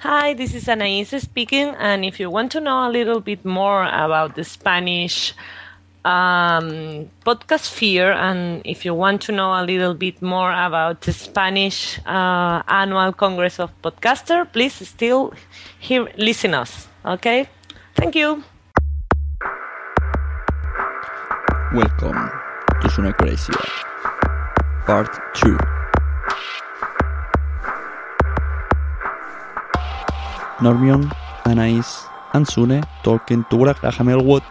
Hi, 0.00 0.34
this 0.34 0.54
is 0.54 0.68
Anais 0.68 1.04
speaking, 1.04 1.74
and 1.78 2.04
if 2.04 2.20
you 2.20 2.28
want 2.28 2.52
to 2.52 2.60
know 2.60 2.86
a 2.86 2.92
little 2.92 3.20
bit 3.20 3.46
more 3.46 3.82
about 3.82 4.34
the 4.34 4.44
Spanish 4.44 5.32
um, 6.04 7.08
podcast 7.24 7.60
sphere, 7.60 8.12
and 8.12 8.60
if 8.66 8.84
you 8.84 8.92
want 8.92 9.22
to 9.22 9.32
know 9.32 9.52
a 9.52 9.64
little 9.64 9.94
bit 9.94 10.20
more 10.20 10.52
about 10.52 11.00
the 11.00 11.14
Spanish 11.14 11.98
uh, 12.04 12.62
Annual 12.68 13.14
Congress 13.14 13.58
of 13.58 13.70
Podcaster, 13.80 14.46
please 14.52 14.74
still 14.86 15.32
hear 15.78 16.06
listen 16.18 16.52
us. 16.52 16.88
Okay, 17.06 17.48
thank 17.94 18.14
you. 18.14 18.44
Welcome 21.72 22.30
to 22.82 22.88
Sunecracia. 22.88 23.56
Part 24.84 25.34
2. 25.36 25.75
Normion, 30.60 31.10
Anais, 31.44 32.06
and 32.32 32.46
Sune 32.46 32.82
talking 33.02 33.44
to 33.50 33.74
Graham 33.80 34.08
Elwood 34.08 34.42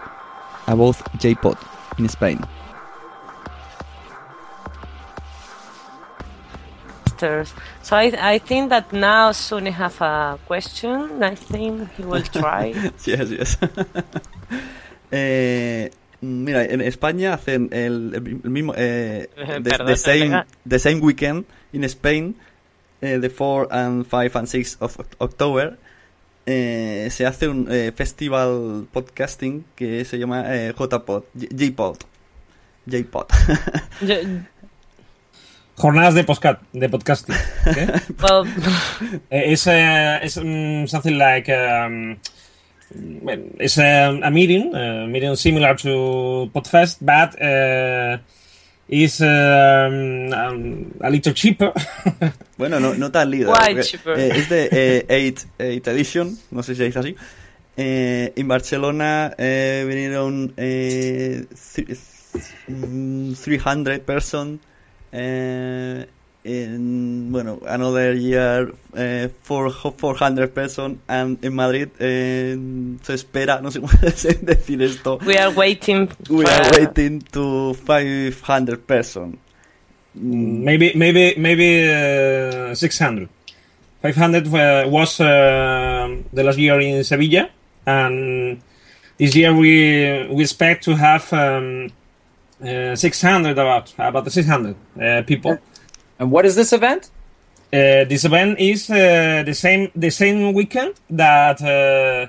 about 0.68 0.98
J-Pod 1.20 1.58
in 1.98 2.08
Spain. 2.10 2.40
So 7.18 7.96
I, 7.96 8.12
I 8.20 8.38
think 8.40 8.70
that 8.70 8.92
now 8.92 9.32
Sune 9.32 9.72
have 9.72 10.00
a 10.02 10.38
question. 10.46 11.24
I 11.24 11.36
think 11.36 11.92
he 11.94 12.04
will 12.04 12.22
try. 12.40 12.74
Yes, 13.06 13.30
yes. 13.30 13.58
eh, 15.12 15.90
mira, 16.22 16.66
en 16.66 16.82
España 16.82 17.34
hacen 17.34 17.70
el, 17.72 18.14
el 18.14 18.22
mismo. 18.50 18.74
Eh, 18.76 19.28
the, 19.36 19.70
Perdón, 19.70 19.88
the 19.88 19.96
same, 19.96 20.44
the 20.66 20.80
same 20.80 21.00
weekend 21.00 21.46
in 21.74 21.88
Spain, 21.90 22.36
eh, 23.02 23.18
the 23.18 23.30
4 23.30 23.68
and 23.72 24.06
5 24.06 24.36
and 24.36 24.50
6 24.50 24.78
of 24.82 24.98
October. 25.20 25.78
Eh, 26.46 27.08
se 27.12 27.26
hace 27.26 27.48
un 27.48 27.68
eh, 27.72 27.92
festival 27.96 28.88
podcasting 28.92 29.64
que 29.76 30.06
se 30.06 30.18
llama 30.18 30.44
eh, 30.56 30.74
JPod, 30.78 31.24
J-Pod. 31.34 31.98
J-Pod. 32.86 33.28
Jornadas 35.78 36.14
de, 36.16 36.24
podcast, 36.24 36.62
de 36.72 36.88
podcasting. 36.90 37.36
well, 38.22 38.46
Eh, 39.30 39.52
it's 39.52 39.68
uh, 39.68 40.20
it's 40.24 40.38
um, 40.38 40.88
something 40.88 41.18
like 41.18 41.50
um, 41.52 42.18
well, 43.22 43.42
it's 43.60 43.78
a, 43.78 44.18
a 44.24 44.32
meeting, 44.32 44.74
a 44.74 45.06
meeting 45.08 45.36
similar 45.36 45.76
to 45.76 46.50
Podfest, 46.54 47.00
but 47.02 47.36
uh, 47.42 48.18
is 48.88 49.20
um, 49.22 50.32
um, 50.34 50.92
a 51.02 51.10
little 51.10 51.34
cheaper. 51.34 51.72
Bueno, 52.58 52.80
no, 52.80 52.94
no 52.96 53.12
tan 53.12 53.30
líder. 53.32 53.48
Why 53.50 53.74
porque, 53.74 53.82
cheaper? 53.84 54.18
eh, 54.18 54.30
es 54.34 54.50
de 54.50 55.46
8 55.78 55.92
edition, 55.92 56.38
no 56.52 56.64
sé 56.64 56.74
si 56.74 56.78
se 56.78 56.84
dice 56.86 57.00
así. 57.00 57.16
Eh, 57.78 58.32
en 58.36 58.48
Barcelona 58.48 59.34
eh, 59.38 59.84
vinieron 59.88 60.54
eh, 60.56 61.46
th- 61.76 61.98
mm, 62.70 63.34
300 63.34 64.00
person. 64.00 64.60
En, 66.48 67.32
bueno, 67.32 67.60
another 67.68 68.16
year 68.20 68.72
eh, 68.96 69.30
four- 69.42 69.72
400 69.74 70.54
person. 70.54 71.00
And 71.08 71.44
en 71.44 71.56
Madrid 71.56 71.88
eh, 72.00 72.56
se 73.02 73.16
espera, 73.16 73.62
no 73.62 73.72
sé 73.72 73.80
cómo 73.82 73.92
decir 74.42 74.82
esto. 74.84 75.18
we 75.26 75.38
are 75.40 75.50
waiting. 75.56 76.08
We 76.30 76.46
for- 76.46 76.52
are 76.54 76.70
waiting 76.86 77.22
to 77.32 77.74
500 77.74 78.78
person. 78.86 79.40
maybe 80.14 80.94
maybe 80.96 81.34
maybe 81.38 81.90
uh, 81.90 82.76
600. 82.76 83.28
500 84.04 84.48
uh, 84.48 84.88
was 84.90 85.20
uh, 85.20 85.26
the 86.32 86.44
last 86.44 86.60
year 86.60 86.80
in 86.80 87.04
Sevilla, 87.04 87.50
and 87.88 88.62
this 89.18 89.36
year 89.36 89.52
we 89.52 90.28
we 90.30 90.44
expect 90.44 90.84
to 90.86 90.96
have 90.96 91.26
um, 91.34 91.90
uh, 92.64 92.96
600 92.96 93.58
about 93.58 93.94
about 93.98 94.24
the 94.26 94.30
600 94.32 94.76
uh, 95.02 95.24
people. 95.26 95.58
And 96.20 96.32
what 96.32 96.46
is 96.46 96.56
this 96.56 96.74
event? 96.74 97.10
Uh, 97.74 98.06
this 98.06 98.24
event 98.24 98.60
is 98.60 98.90
uh, 98.90 99.44
the 99.46 99.54
same 99.54 99.92
the 99.96 100.10
same 100.10 100.54
weekend 100.54 100.94
that 101.10 101.62
uh, 101.62 102.28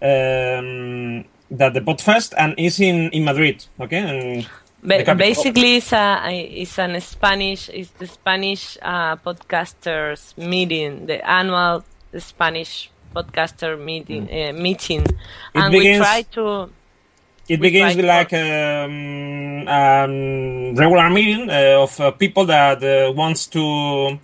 um, 0.00 1.24
that 1.50 1.74
the 1.74 1.80
Podfest 1.80 2.32
and 2.38 2.54
is 2.56 2.80
in, 2.80 3.10
in 3.10 3.24
Madrid. 3.24 3.66
Okay, 3.80 3.98
and 3.98 4.48
Ba- 4.84 5.14
basically, 5.14 5.76
it's 5.76 5.92
a 5.92 6.30
it's 6.30 6.78
an 6.78 7.00
Spanish 7.00 7.70
it's 7.70 7.90
the 7.92 8.06
Spanish 8.06 8.76
uh, 8.82 9.16
podcasters 9.16 10.36
meeting, 10.36 11.06
the 11.06 11.24
annual 11.28 11.84
Spanish 12.18 12.90
podcaster 13.14 13.82
meeting 13.82 14.28
uh, 14.28 14.52
meeting, 14.52 15.06
and 15.54 15.72
we 15.72 15.96
try 15.96 16.22
to 16.32 16.68
it 17.48 17.60
We 17.60 17.68
begins 17.68 17.96
with 17.96 18.06
like 18.06 18.32
um, 18.32 19.68
um, 19.68 20.74
regular 20.74 21.10
meeting 21.10 21.50
uh, 21.50 21.82
of 21.82 22.00
uh, 22.00 22.10
people 22.12 22.46
that 22.46 22.82
uh, 22.82 23.12
wants 23.12 23.46
to 23.48 24.18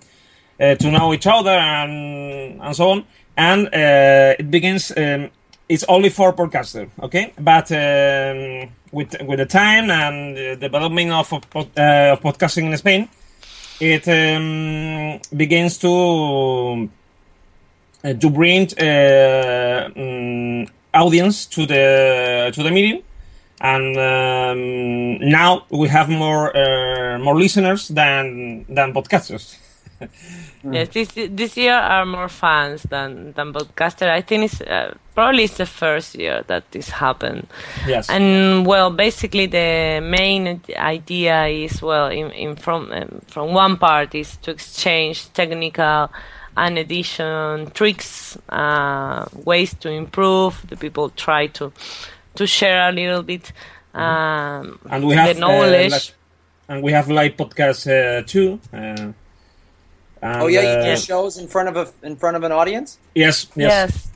uh, 0.61 0.75
to 0.75 0.91
know 0.91 1.13
each 1.13 1.27
other 1.27 1.51
and 1.51 2.61
and 2.63 2.77
so 2.77 2.91
on. 2.91 3.05
And 3.37 3.67
uh, 3.69 4.37
it 4.39 4.51
begins. 4.51 4.93
Um, 4.97 5.31
it's 5.69 5.85
only 5.85 6.09
for 6.09 6.33
podcaster, 6.33 6.91
okay? 7.01 7.33
But 7.39 7.71
um, 7.71 8.71
with 8.91 9.15
with 9.23 9.39
the 9.39 9.47
time 9.47 9.89
and 9.91 10.37
the 10.37 10.57
development 10.57 11.13
of 11.13 11.33
of, 11.33 11.45
uh, 11.55 12.17
podcasting 12.17 12.71
in 12.73 12.77
Spain, 12.77 13.09
it 13.81 14.09
um, 14.09 15.21
begins 15.37 15.79
to 15.79 16.89
to 18.03 18.31
bring 18.31 18.67
uh, 18.79 19.91
mm, 19.95 20.69
audience 20.93 21.47
to 21.47 21.67
the 21.67 22.51
to 22.53 22.63
the 22.63 22.71
meeting, 22.71 23.03
and 23.61 23.97
um, 23.97 25.19
now 25.19 25.65
we 25.71 25.89
have 25.89 26.09
more 26.09 26.57
uh, 26.57 27.19
more 27.19 27.37
listeners 27.37 27.89
than 27.89 28.65
than 28.69 28.93
podcasters. 28.93 29.57
Yes, 30.63 30.89
this 30.91 31.09
this 31.15 31.57
year 31.57 31.75
are 31.75 32.05
more 32.05 32.29
fans 32.29 32.83
than 32.85 33.33
than 33.33 33.53
podcaster. 33.53 34.09
I 34.09 34.21
think 34.21 34.45
it's 34.45 34.61
uh, 34.61 34.95
probably 35.15 35.45
it's 35.45 35.57
the 35.57 35.67
first 35.67 36.15
year 36.15 36.45
that 36.49 36.71
this 36.73 36.91
happened. 36.91 37.47
Yes. 37.87 38.11
And 38.11 38.67
well, 38.67 38.91
basically 38.91 39.47
the 39.47 40.01
main 40.03 40.61
idea 40.77 41.47
is 41.47 41.81
well, 41.81 42.09
in, 42.09 42.31
in 42.33 42.57
from 42.57 42.93
um, 42.93 43.21
from 43.27 43.55
one 43.55 43.79
part 43.79 44.15
is 44.15 44.37
to 44.39 44.51
exchange 44.51 45.33
technical 45.33 46.11
and 46.57 46.79
edition 46.79 47.71
tricks, 47.71 48.37
uh, 48.51 49.25
ways 49.45 49.75
to 49.81 49.91
improve. 49.91 50.63
The 50.69 50.77
people 50.77 51.09
try 51.11 51.47
to 51.49 51.73
to 52.37 52.47
share 52.47 52.89
a 52.89 52.93
little 52.93 53.23
bit 53.23 53.53
um, 53.95 54.79
and 54.89 55.05
we 55.05 55.15
have 55.15 55.35
the 55.35 55.41
knowledge. 55.41 55.93
uh, 55.93 55.97
like- 55.97 56.15
and 56.71 56.83
we 56.83 56.93
have 56.93 57.09
live 57.11 57.35
podcast 57.37 57.83
uh, 57.91 58.23
too. 58.23 58.61
Uh, 58.73 59.11
and, 60.23 60.43
oh 60.43 60.47
yeah, 60.47 60.61
you 60.63 60.85
do 60.87 60.93
uh, 60.93 60.97
shows 60.97 61.39
in 61.39 61.49
front 61.49 61.69
of 61.69 61.77
a 61.77 61.91
in 62.07 62.15
front 62.15 62.37
of 62.37 62.45
an 62.45 62.53
audience. 62.53 62.99
yes, 63.15 63.47
yes. 63.57 64.07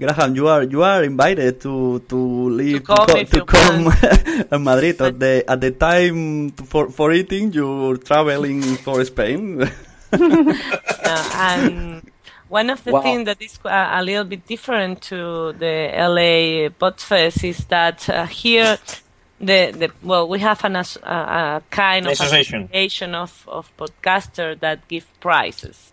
Graham, 0.00 0.34
you 0.34 0.48
are 0.48 0.64
you 0.64 0.82
are 0.82 1.04
invited 1.04 1.60
to 1.60 2.00
to 2.08 2.16
leave 2.50 2.82
come 2.82 3.06
co- 3.06 3.18
if 3.20 3.30
to 3.30 3.44
come 3.44 3.92
in 4.50 4.64
Madrid 4.64 4.96
at 5.02 5.20
the 5.20 5.44
at 5.46 5.60
the 5.60 5.70
time 5.70 6.50
to, 6.56 6.64
for 6.64 6.88
for 6.90 7.12
eating. 7.12 7.52
You're 7.52 7.98
traveling 7.98 8.62
for 8.82 9.04
Spain. 9.04 9.62
Uh, 10.12 11.30
and 11.38 12.09
one 12.50 12.68
of 12.70 12.82
the 12.84 12.92
Wow. 12.92 13.02
things 13.02 13.24
that 13.26 13.40
is 13.40 13.58
a, 13.64 14.02
little 14.02 14.24
bit 14.24 14.42
different 14.46 15.00
to 15.10 15.52
the 15.62 15.76
LA 16.14 16.68
Podfest 16.82 17.44
is 17.44 17.64
that 17.66 17.98
uh, 18.08 18.26
here, 18.26 18.76
the, 19.40 19.60
the 19.80 19.88
well, 20.02 20.28
we 20.28 20.38
have 20.40 20.62
an, 20.64 20.76
a, 20.76 20.84
a 21.02 21.62
kind 21.70 22.06
of 22.06 22.12
Association. 22.12 22.64
association 22.64 23.14
of, 23.14 23.32
of 23.48 23.70
podcaster 23.78 24.58
that 24.60 24.86
give 24.88 25.06
prizes 25.20 25.92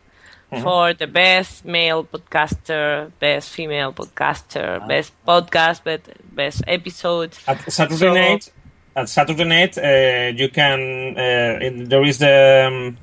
Mm-hmm. 0.50 0.64
for 0.64 0.94
the 0.94 1.08
best 1.08 1.66
male 1.66 2.06
podcaster, 2.06 3.12
best 3.20 3.50
female 3.50 3.92
podcaster, 3.92 4.66
best 4.88 5.12
podcast, 5.28 5.84
best, 5.84 6.04
best 6.34 6.62
episode. 6.66 7.32
At 7.46 7.70
Saturday 7.70 7.98
So- 7.98 8.14
night, 8.14 8.52
at 8.96 9.10
Saturday 9.10 9.44
night, 9.44 9.78
uh, 9.78 10.32
you 10.42 10.48
can. 10.48 10.80
Uh, 11.18 11.86
there 11.92 12.04
is 12.06 12.20
the 12.20 12.66
um, 12.66 12.98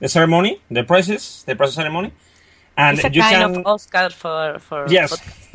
the 0.00 0.08
ceremony, 0.08 0.60
the 0.76 0.82
prizes, 0.82 1.44
the 1.46 1.54
prize 1.54 1.74
ceremony, 1.74 2.10
and 2.78 2.98
It's 2.98 3.04
a 3.04 3.10
you 3.12 3.22
kind 3.22 3.32
can. 3.42 3.42
of 3.42 3.66
Oscar 3.66 4.10
for 4.10 4.58
for 4.60 4.88
Yes. 4.88 5.22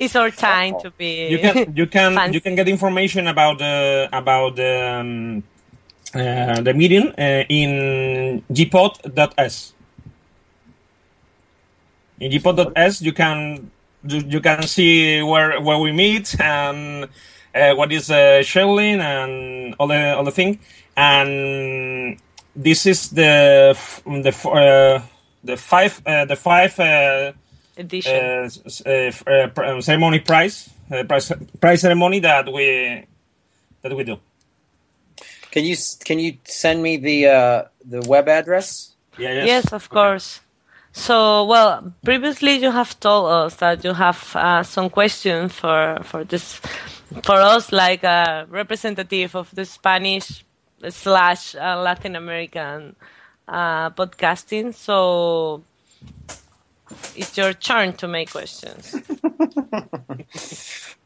it's 0.00 0.16
our 0.16 0.30
time 0.32 0.76
to 0.76 0.90
be. 0.92 1.28
you 1.28 1.38
can 1.38 1.56
you 1.76 1.86
can 1.86 2.12
fancy. 2.14 2.34
you 2.34 2.40
can 2.40 2.56
get 2.56 2.68
information 2.68 3.28
about 3.28 3.58
the 3.58 4.08
about 4.12 4.56
the 4.56 5.00
um, 5.00 5.44
uh, 6.14 6.60
the 6.62 6.74
meeting 6.74 7.08
uh, 7.18 7.44
in 7.48 8.42
jpod.es. 8.50 9.74
In 12.20 12.32
jpod.es, 12.32 13.02
you 13.02 13.12
can 13.12 13.70
you, 14.08 14.20
you 14.28 14.40
can 14.40 14.62
see 14.64 15.22
where 15.22 15.60
where 15.60 15.78
we 15.78 15.92
meet 15.92 16.34
and 16.40 17.08
uh, 17.54 17.74
what 17.74 17.92
is 17.92 18.10
uh, 18.10 18.42
scheduling 18.42 19.00
and 19.00 19.74
all 19.78 19.88
the 19.88 20.16
all 20.16 20.24
the 20.24 20.32
thing. 20.32 20.60
And 20.96 22.18
this 22.56 22.86
is 22.86 23.10
the 23.10 23.76
the 24.06 24.32
uh, 24.48 25.02
the 25.44 25.56
five 25.56 26.02
uh, 26.06 26.24
the 26.24 26.36
five. 26.36 26.78
Uh, 26.78 27.32
edition. 27.76 28.16
uh, 28.16 28.48
uh, 28.86 28.90
f- 28.90 29.26
uh, 29.26 29.48
pr- 29.48 29.64
uh, 29.64 29.80
ceremony 29.80 30.20
prize, 30.20 30.70
uh, 30.90 31.04
prize 31.04 31.32
prize 31.60 31.80
ceremony 31.80 32.20
that 32.20 32.52
we 32.52 33.04
that 33.82 33.96
we 33.96 34.04
do. 34.04 34.18
Can 35.50 35.64
you 35.64 35.76
can 36.04 36.18
you 36.18 36.38
send 36.44 36.82
me 36.82 36.96
the 36.96 37.26
uh, 37.26 37.62
the 37.84 38.00
web 38.08 38.28
address? 38.28 38.92
Yeah, 39.18 39.32
Yes, 39.34 39.46
yes, 39.46 39.72
of 39.72 39.88
course. 39.90 40.40
So, 40.94 41.44
well, 41.44 41.92
previously 42.04 42.56
you 42.56 42.70
have 42.70 42.98
told 43.00 43.30
us 43.30 43.56
that 43.56 43.84
you 43.84 43.94
have 43.94 44.36
uh, 44.36 44.62
some 44.62 44.90
questions 44.90 45.52
for 45.52 45.98
for 46.02 46.24
this 46.24 46.60
for 47.22 47.36
us, 47.36 47.72
like 47.72 48.04
a 48.04 48.46
representative 48.48 49.34
of 49.36 49.54
the 49.54 49.64
Spanish 49.64 50.44
slash 50.88 51.54
uh, 51.54 51.80
Latin 51.80 52.16
American 52.16 52.96
uh, 53.48 53.90
podcasting. 53.90 54.74
So, 54.74 55.62
it's 57.14 57.36
your 57.36 57.52
turn 57.52 57.92
to 57.94 58.08
make 58.08 58.30
questions. 58.30 58.96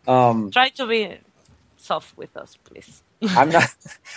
Um, 0.08 0.52
Try 0.52 0.68
to 0.68 0.86
be 0.86 1.18
soft 1.76 2.16
with 2.16 2.36
us, 2.36 2.56
please. 2.62 3.02
I'm 3.30 3.48
not. 3.48 3.68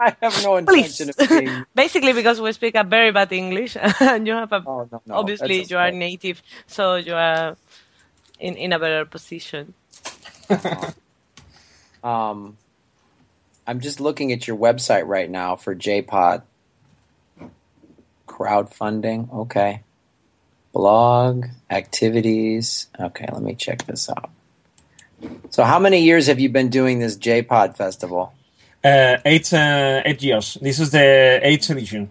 I 0.00 0.14
have 0.20 0.42
no 0.42 0.56
intention 0.56 1.08
of 1.10 1.28
being. 1.28 1.64
Basically, 1.74 2.12
because 2.12 2.40
we 2.40 2.52
speak 2.52 2.74
a 2.74 2.84
very 2.84 3.10
bad 3.10 3.32
English, 3.32 3.76
and 4.00 4.26
you 4.26 4.34
have 4.34 4.52
a 4.52 4.62
Oh, 4.66 4.86
no, 4.90 5.00
no, 5.06 5.14
obviously 5.14 5.58
that's 5.58 5.70
you 5.70 5.78
are 5.78 5.90
native, 5.90 6.42
so 6.66 6.96
you 6.96 7.14
are 7.14 7.56
in 8.38 8.56
in 8.56 8.72
a 8.72 8.78
better 8.78 9.06
position. 9.06 9.72
Um, 12.02 12.58
I'm 13.66 13.80
just 13.80 13.98
looking 13.98 14.30
at 14.32 14.46
your 14.46 14.58
website 14.58 15.06
right 15.06 15.30
now 15.30 15.56
for 15.56 15.74
JPod. 15.74 16.42
Crowdfunding, 18.34 19.32
okay. 19.32 19.82
Blog, 20.72 21.46
activities. 21.70 22.88
Okay, 22.98 23.26
let 23.32 23.42
me 23.42 23.54
check 23.54 23.86
this 23.86 24.10
out. 24.10 24.28
So, 25.50 25.62
how 25.62 25.78
many 25.78 26.02
years 26.02 26.26
have 26.26 26.40
you 26.40 26.48
been 26.48 26.68
doing 26.68 26.98
this 26.98 27.16
JPod 27.16 27.76
festival? 27.76 28.32
Uh, 28.82 29.18
eight 29.24 29.52
uh, 29.54 30.02
eight 30.04 30.20
years. 30.22 30.58
This 30.60 30.80
is 30.80 30.90
the 30.90 31.38
eighth 31.42 31.70
edition. 31.70 32.10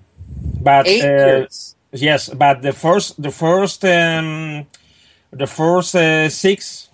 But 0.62 0.88
Eight 0.88 1.04
uh, 1.04 1.26
years. 1.28 1.76
yes, 1.92 2.30
but 2.30 2.62
the 2.62 2.72
first 2.72 3.22
the 3.22 3.30
first 3.32 3.84
um, 3.84 4.66
the 5.32 5.46
first 5.46 5.94
uh, 5.94 6.30
six 6.30 6.88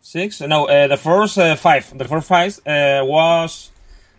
six 0.00 0.40
no 0.42 0.66
uh, 0.68 0.86
the 0.86 0.98
first 0.98 1.38
uh, 1.38 1.56
five 1.56 1.96
the 1.96 2.04
first 2.04 2.28
five 2.28 2.52
uh, 2.66 3.00
was 3.04 3.70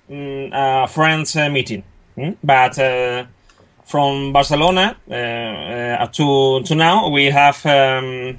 mm, 0.09 0.49
a 0.51 0.87
friends 0.87 1.35
uh, 1.35 1.47
meeting, 1.49 1.83
Hmm? 2.15 2.31
but. 2.43 2.79
From 3.87 4.33
Barcelona 4.33 4.97
uh, 5.09 5.13
uh, 6.03 6.07
to 6.07 6.61
to 6.63 6.75
now, 6.75 7.07
we 7.07 7.25
have 7.31 7.65
um, 7.65 8.37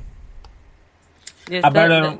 Yes, 1.48 1.64
a 1.64 1.68
the- 1.68 1.70
better. 1.70 2.18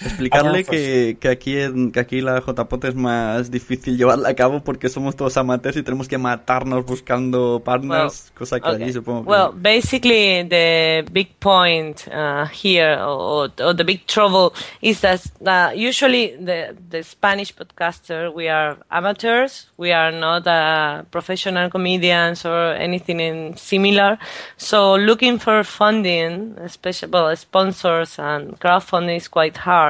Explicarle 0.00 0.64
que, 0.64 1.16
que 1.20 1.28
aquí 1.28 1.58
en, 1.58 1.90
que 1.92 2.00
aquí 2.00 2.20
la 2.20 2.40
JPOT 2.40 2.84
es 2.84 2.94
más 2.94 3.50
difícil 3.50 3.96
llevarla 3.98 4.28
a 4.28 4.34
cabo 4.34 4.62
porque 4.62 4.88
somos 4.88 5.16
todos 5.16 5.36
amateurs 5.36 5.76
y 5.76 5.82
tenemos 5.82 6.08
que 6.08 6.18
matarnos 6.18 6.84
buscando 6.84 7.60
partners, 7.64 8.32
cosa 8.36 8.60
que 8.60 8.68
Okay. 8.68 8.82
allí 8.82 8.92
supongo 8.92 9.24
que 9.24 9.30
Well, 9.30 9.52
basically, 9.54 10.44
the 10.44 11.04
big 11.10 11.38
point 11.40 12.06
uh, 12.08 12.46
here, 12.46 12.98
or, 13.00 13.50
or 13.60 13.74
the 13.74 13.84
big 13.84 14.06
trouble, 14.06 14.52
is 14.82 15.00
that 15.00 15.20
uh, 15.46 15.72
usually 15.74 16.36
the 16.36 16.76
the 16.90 17.02
Spanish 17.02 17.54
podcaster 17.54 18.32
we 18.32 18.48
are 18.48 18.76
amateurs. 18.90 19.70
We 19.78 19.92
are 19.92 20.12
not 20.12 20.46
uh, 20.46 21.04
professional 21.10 21.70
comedians 21.70 22.44
or 22.44 22.74
anything 22.74 23.20
in 23.20 23.56
similar. 23.56 24.18
So 24.56 24.94
looking 24.96 25.38
for 25.38 25.64
funding, 25.64 26.56
especially 26.58 27.10
well, 27.10 27.34
sponsors 27.36 28.18
and 28.18 28.58
crowdfunding 28.60 29.16
is 29.16 29.28
quite 29.28 29.56
hard. 29.56 29.87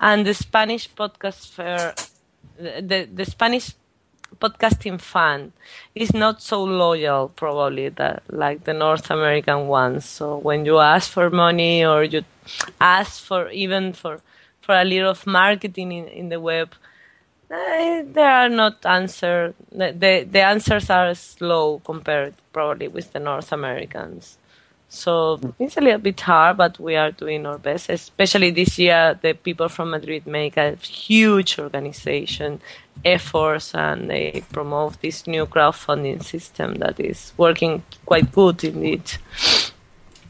And 0.00 0.26
the 0.26 0.34
Spanish 0.34 0.88
podcast 0.94 1.48
fair, 1.50 1.94
the 2.58 3.08
the 3.12 3.24
Spanish 3.24 3.74
podcasting 4.40 5.00
fan 5.00 5.52
is 5.94 6.12
not 6.12 6.42
so 6.42 6.62
loyal 6.62 7.28
probably 7.28 7.88
that 7.88 8.22
like 8.28 8.64
the 8.64 8.74
North 8.74 9.10
American 9.10 9.68
ones. 9.68 10.04
So 10.04 10.36
when 10.36 10.64
you 10.64 10.78
ask 10.78 11.10
for 11.10 11.30
money 11.30 11.84
or 11.84 12.04
you 12.04 12.24
ask 12.80 13.22
for 13.22 13.48
even 13.50 13.92
for 13.92 14.20
for 14.60 14.74
a 14.74 14.84
little 14.84 15.10
of 15.10 15.26
marketing 15.26 15.92
in, 15.92 16.08
in 16.08 16.28
the 16.28 16.40
web, 16.40 16.74
eh, 17.50 18.02
there 18.04 18.30
are 18.30 18.48
not 18.48 18.84
answer. 18.84 19.54
The, 19.70 19.92
the 19.92 20.26
the 20.30 20.42
answers 20.42 20.90
are 20.90 21.14
slow 21.14 21.80
compared 21.84 22.34
probably 22.52 22.88
with 22.88 23.12
the 23.12 23.20
North 23.20 23.52
Americans. 23.52 24.38
So 24.88 25.40
it's 25.58 25.76
a 25.76 25.80
little 25.80 25.98
bit 26.00 26.20
hard, 26.20 26.56
but 26.56 26.78
we 26.78 26.96
are 26.96 27.10
doing 27.10 27.44
our 27.44 27.58
best. 27.58 27.90
Especially 27.90 28.50
this 28.50 28.78
year, 28.78 29.18
the 29.20 29.34
people 29.34 29.68
from 29.68 29.90
Madrid 29.90 30.26
make 30.26 30.56
a 30.56 30.76
huge 30.76 31.58
organization 31.58 32.60
efforts 33.04 33.74
and 33.74 34.08
they 34.08 34.44
promote 34.52 35.00
this 35.02 35.26
new 35.26 35.46
crowdfunding 35.46 36.22
system 36.22 36.74
that 36.76 36.98
is 37.00 37.32
working 37.36 37.82
quite 38.04 38.30
good 38.32 38.62
indeed. 38.64 39.02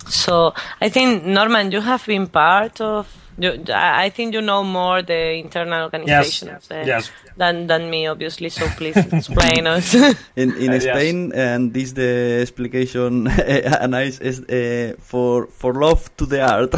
So 0.09 0.55
I 0.81 0.89
think 0.89 1.25
Norman, 1.25 1.71
you 1.71 1.81
have 1.81 2.07
been 2.07 2.27
part 2.27 2.81
of. 2.81 3.26
You, 3.39 3.65
I 3.75 4.09
think 4.11 4.35
you 4.35 4.41
know 4.41 4.63
more 4.65 5.03
the 5.03 5.35
internal 5.35 5.83
organization 5.85 6.49
Yes, 6.49 6.57
of 6.63 6.69
the, 6.69 6.87
yes. 6.87 7.11
than 7.37 7.67
than 7.67 7.91
me, 7.91 8.07
obviously. 8.07 8.49
So 8.49 8.67
please 8.77 8.97
explain 9.13 9.67
us. 9.67 9.95
In 10.37 10.57
in 10.57 10.73
Uh, 10.73 10.79
yes. 10.81 10.83
Spain, 10.83 11.33
and 11.35 11.73
this 11.75 11.93
the 11.93 12.39
explication, 12.41 13.29
Anais, 13.83 14.19
is 14.21 14.41
uh, 14.41 14.95
for 15.01 15.47
for 15.49 15.75
love 15.75 16.09
to 16.17 16.27
the 16.27 16.41
art. 16.41 16.73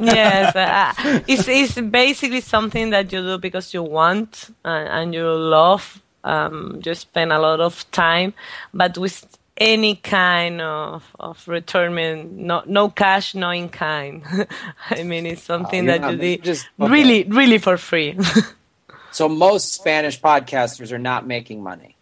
yes, 0.00 0.54
uh, 0.56 0.92
it's 1.26 1.48
it's 1.48 1.80
basically 1.80 2.40
something 2.40 2.90
that 2.90 3.12
you 3.12 3.22
do 3.22 3.38
because 3.38 3.72
you 3.74 3.82
want 3.82 4.50
and, 4.64 4.88
and 4.88 5.14
you 5.14 5.24
love. 5.30 6.02
Um, 6.24 6.80
you 6.84 6.94
spend 6.94 7.32
a 7.32 7.38
lot 7.38 7.60
of 7.60 7.90
time, 7.92 8.34
but 8.74 8.98
with 8.98 9.24
any 9.60 9.94
kind 9.96 10.60
of 10.60 11.04
of 11.20 11.46
return, 11.46 11.94
no 12.46 12.62
no 12.66 12.88
cash, 12.88 13.34
no 13.34 13.50
in 13.50 13.68
kind. 13.68 14.22
I 14.90 15.02
mean, 15.04 15.26
it's 15.26 15.42
something 15.42 15.84
you're 15.84 15.92
that 15.98 16.00
not 16.00 16.12
you 16.12 16.18
making- 16.18 16.36
did 16.36 16.44
just- 16.44 16.68
okay. 16.80 16.90
really 16.92 17.24
really 17.24 17.58
for 17.58 17.76
free. 17.76 18.16
So 19.12 19.28
most 19.28 19.74
Spanish 19.74 20.20
podcasters 20.20 20.92
are 20.92 20.98
not 20.98 21.26
making 21.26 21.64
money. 21.64 21.96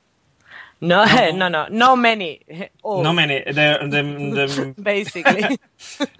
no, 0.81 1.05
no, 1.33 1.49
no, 1.57 1.67
no 1.71 1.97
many. 1.97 2.43
Oh, 2.85 3.01
No 3.03 3.13
many. 3.15 3.43
The, 3.47 3.79
the, 3.95 4.03
the, 4.37 4.75
basically. 4.83 5.59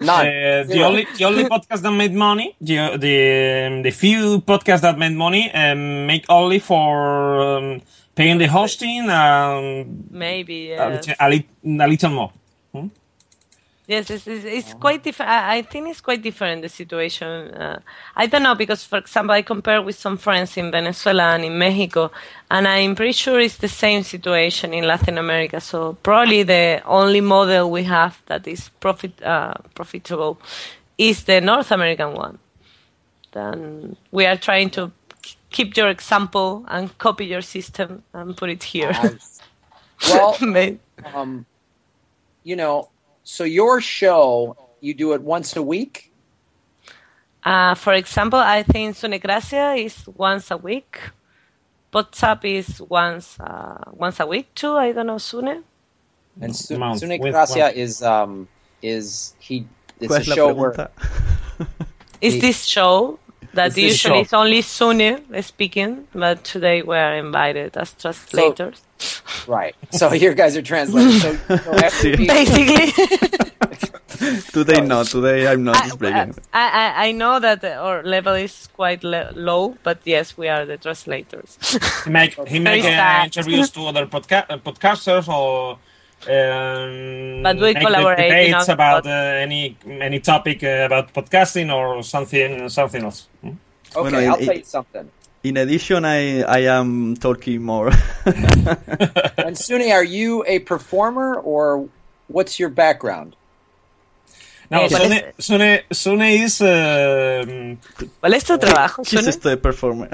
None. 0.01 0.27
Uh, 0.27 0.63
the 0.67 0.81
only 0.83 1.05
the 1.15 1.25
only 1.25 1.43
podcast 1.45 1.81
that 1.83 1.91
made 1.93 2.13
money, 2.13 2.55
the 2.59 2.97
the 2.97 3.81
the 3.83 3.91
few 3.91 4.41
podcasts 4.41 4.81
that 4.81 4.97
made 4.97 5.13
money, 5.13 5.51
um, 5.53 6.07
make 6.07 6.25
only 6.27 6.57
for 6.57 7.39
um, 7.41 7.81
paying 8.19 8.37
the 8.37 8.47
hosting 8.47 9.09
um, 9.09 10.03
Maybe 10.11 10.71
a, 10.73 10.89
yes. 10.89 11.07
little, 11.07 11.15
a, 11.25 11.29
lit- 11.29 11.81
a 11.85 11.87
little 11.87 12.09
more. 12.09 12.31
Yes, 13.87 14.11
it's, 14.11 14.27
it's, 14.27 14.45
it's 14.45 14.73
quite 14.75 15.03
different. 15.03 15.31
I 15.31 15.63
think 15.63 15.89
it's 15.89 16.01
quite 16.01 16.21
different 16.21 16.61
the 16.61 16.69
situation. 16.69 17.27
Uh, 17.55 17.79
I 18.15 18.27
don't 18.27 18.43
know 18.43 18.53
because, 18.53 18.83
for 18.83 18.99
example, 18.99 19.33
I 19.33 19.41
compare 19.41 19.81
with 19.81 19.95
some 19.95 20.15
friends 20.17 20.57
in 20.57 20.69
Venezuela 20.69 21.33
and 21.33 21.43
in 21.45 21.57
Mexico, 21.57 22.11
and 22.51 22.67
I'm 22.67 22.93
pretty 22.93 23.13
sure 23.13 23.39
it's 23.39 23.57
the 23.57 23.67
same 23.67 24.03
situation 24.03 24.75
in 24.75 24.83
Latin 24.83 25.17
America. 25.17 25.59
So 25.59 25.93
probably 26.03 26.43
the 26.43 26.83
only 26.85 27.21
model 27.21 27.71
we 27.71 27.83
have 27.85 28.21
that 28.27 28.47
is 28.47 28.69
profit 28.79 29.23
uh, 29.23 29.55
profitable 29.73 30.39
is 30.99 31.23
the 31.23 31.41
North 31.41 31.71
American 31.71 32.13
one. 32.13 32.37
Then 33.31 33.95
we 34.11 34.27
are 34.27 34.37
trying 34.37 34.69
to 34.71 34.91
keep 35.49 35.75
your 35.75 35.89
example 35.89 36.65
and 36.67 36.95
copy 36.97 37.25
your 37.25 37.41
system 37.41 38.03
and 38.13 38.35
put 38.35 38.49
it 38.49 38.63
here. 38.63 38.91
Nice. 38.91 39.41
Well, 40.09 40.37
um, 41.13 41.45
you 42.43 42.55
know, 42.55 42.89
so 43.23 43.43
your 43.43 43.81
show, 43.81 44.55
you 44.79 44.93
do 44.93 45.13
it 45.13 45.21
once 45.21 45.55
a 45.55 45.61
week. 45.61 46.11
Uh, 47.43 47.73
for 47.75 47.93
example, 47.93 48.39
I 48.39 48.63
think 48.63 48.95
Sunecracia 48.95 49.83
is 49.83 50.07
once 50.07 50.51
a 50.51 50.57
week. 50.57 50.99
WhatsApp 51.93 52.45
is 52.45 52.81
once 52.81 53.39
uh, 53.39 53.83
once 53.91 54.19
a 54.19 54.27
week 54.27 54.53
too. 54.53 54.75
I 54.75 54.91
don't 54.91 55.07
know 55.07 55.17
Sune. 55.17 55.63
And 56.41 56.55
Su- 56.55 56.77
Month, 56.77 56.99
Sune 56.99 57.17
Gracia 57.19 57.73
is 57.75 58.03
um 58.03 58.47
is 58.81 59.33
he? 59.39 59.65
It's 59.99 60.13
a 60.13 60.23
show 60.23 60.53
where 60.53 60.71
pregunta? 60.71 60.89
Is 62.21 62.35
He- 62.35 62.39
this 62.41 62.65
show 62.65 63.19
that 63.53 63.67
It's 63.67 63.77
usually 63.77 64.19
show. 64.19 64.21
is 64.21 64.33
only 64.33 64.61
Sune 64.61 65.23
speaking, 65.43 66.07
but 66.13 66.43
today 66.43 66.81
we 66.81 66.95
are 66.95 67.15
invited 67.15 67.75
as 67.77 67.93
translators. 67.93 68.81
right. 69.47 69.75
So 69.91 70.13
your 70.13 70.33
guys 70.33 70.55
are 70.57 70.61
translating. 70.61 71.19
So, 71.19 71.35
so 71.57 71.71
every 71.87 72.15
week- 72.15 72.27
Basically, 72.29 72.91
Today 74.51 74.81
not. 74.81 75.05
Today 75.07 75.47
I'm 75.47 75.63
not 75.63 75.77
I, 75.77 75.87
speaking. 75.89 76.35
I, 76.53 76.67
I 76.83 77.07
I 77.07 77.11
know 77.13 77.39
that 77.39 77.63
our 77.63 78.03
level 78.03 78.33
is 78.33 78.67
quite 78.75 79.01
le- 79.03 79.31
low, 79.33 79.77
but 79.83 79.99
yes, 80.03 80.37
we 80.37 80.49
are 80.49 80.65
the 80.65 80.77
translators. 80.77 81.57
He 82.03 82.09
make 82.09 82.33
he 82.47 82.59
make 82.59 82.83
uh, 82.83 83.21
interviews 83.23 83.69
to 83.71 83.85
other 83.87 84.05
podca- 84.07 84.45
uh, 84.49 84.57
podcasters 84.57 85.27
or. 85.29 85.79
Um, 86.27 87.43
But 87.43 87.57
we 87.59 87.73
collaborate 87.73 88.19
in 88.19 88.51
debates 88.51 88.63
other 88.69 88.73
about 88.73 89.03
pod- 89.03 89.11
uh, 89.11 89.43
any 89.45 89.77
any 90.01 90.19
topic 90.19 90.63
uh, 90.63 90.85
about 90.85 91.13
podcasting 91.13 91.71
or 91.73 92.03
something 92.03 92.67
something 92.69 93.03
else. 93.03 93.27
Hmm? 93.41 93.55
okay, 93.95 94.09
Bueno, 94.11 94.17
I'll 94.19 94.35
it- 94.41 94.45
tell 94.45 94.57
you 94.57 94.63
something. 94.65 95.09
In 95.43 95.55
addition, 95.55 96.03
I 96.03 96.43
I 96.43 96.67
am 96.67 97.15
talking 97.15 97.61
more. 97.63 97.91
And 99.37 99.57
Sune, 99.57 99.89
are 99.91 100.03
you 100.03 100.43
a 100.45 100.59
performer 100.59 101.35
or 101.35 101.87
what's 102.27 102.59
your 102.59 102.69
background? 102.69 103.35
No, 104.69 104.81
Eh, 104.83 104.89
Sune, 104.89 105.23
Sune, 105.39 105.81
Sune 105.91 106.27
is 106.43 106.59
um, 106.61 107.77
¿Cuál 108.21 108.33
es 108.35 108.43
tu 108.43 108.57
trabajo, 108.57 109.03
She's 109.03 109.19
Sune? 109.19 109.25
just 109.31 109.45
a 109.45 109.55
performer. 109.57 110.09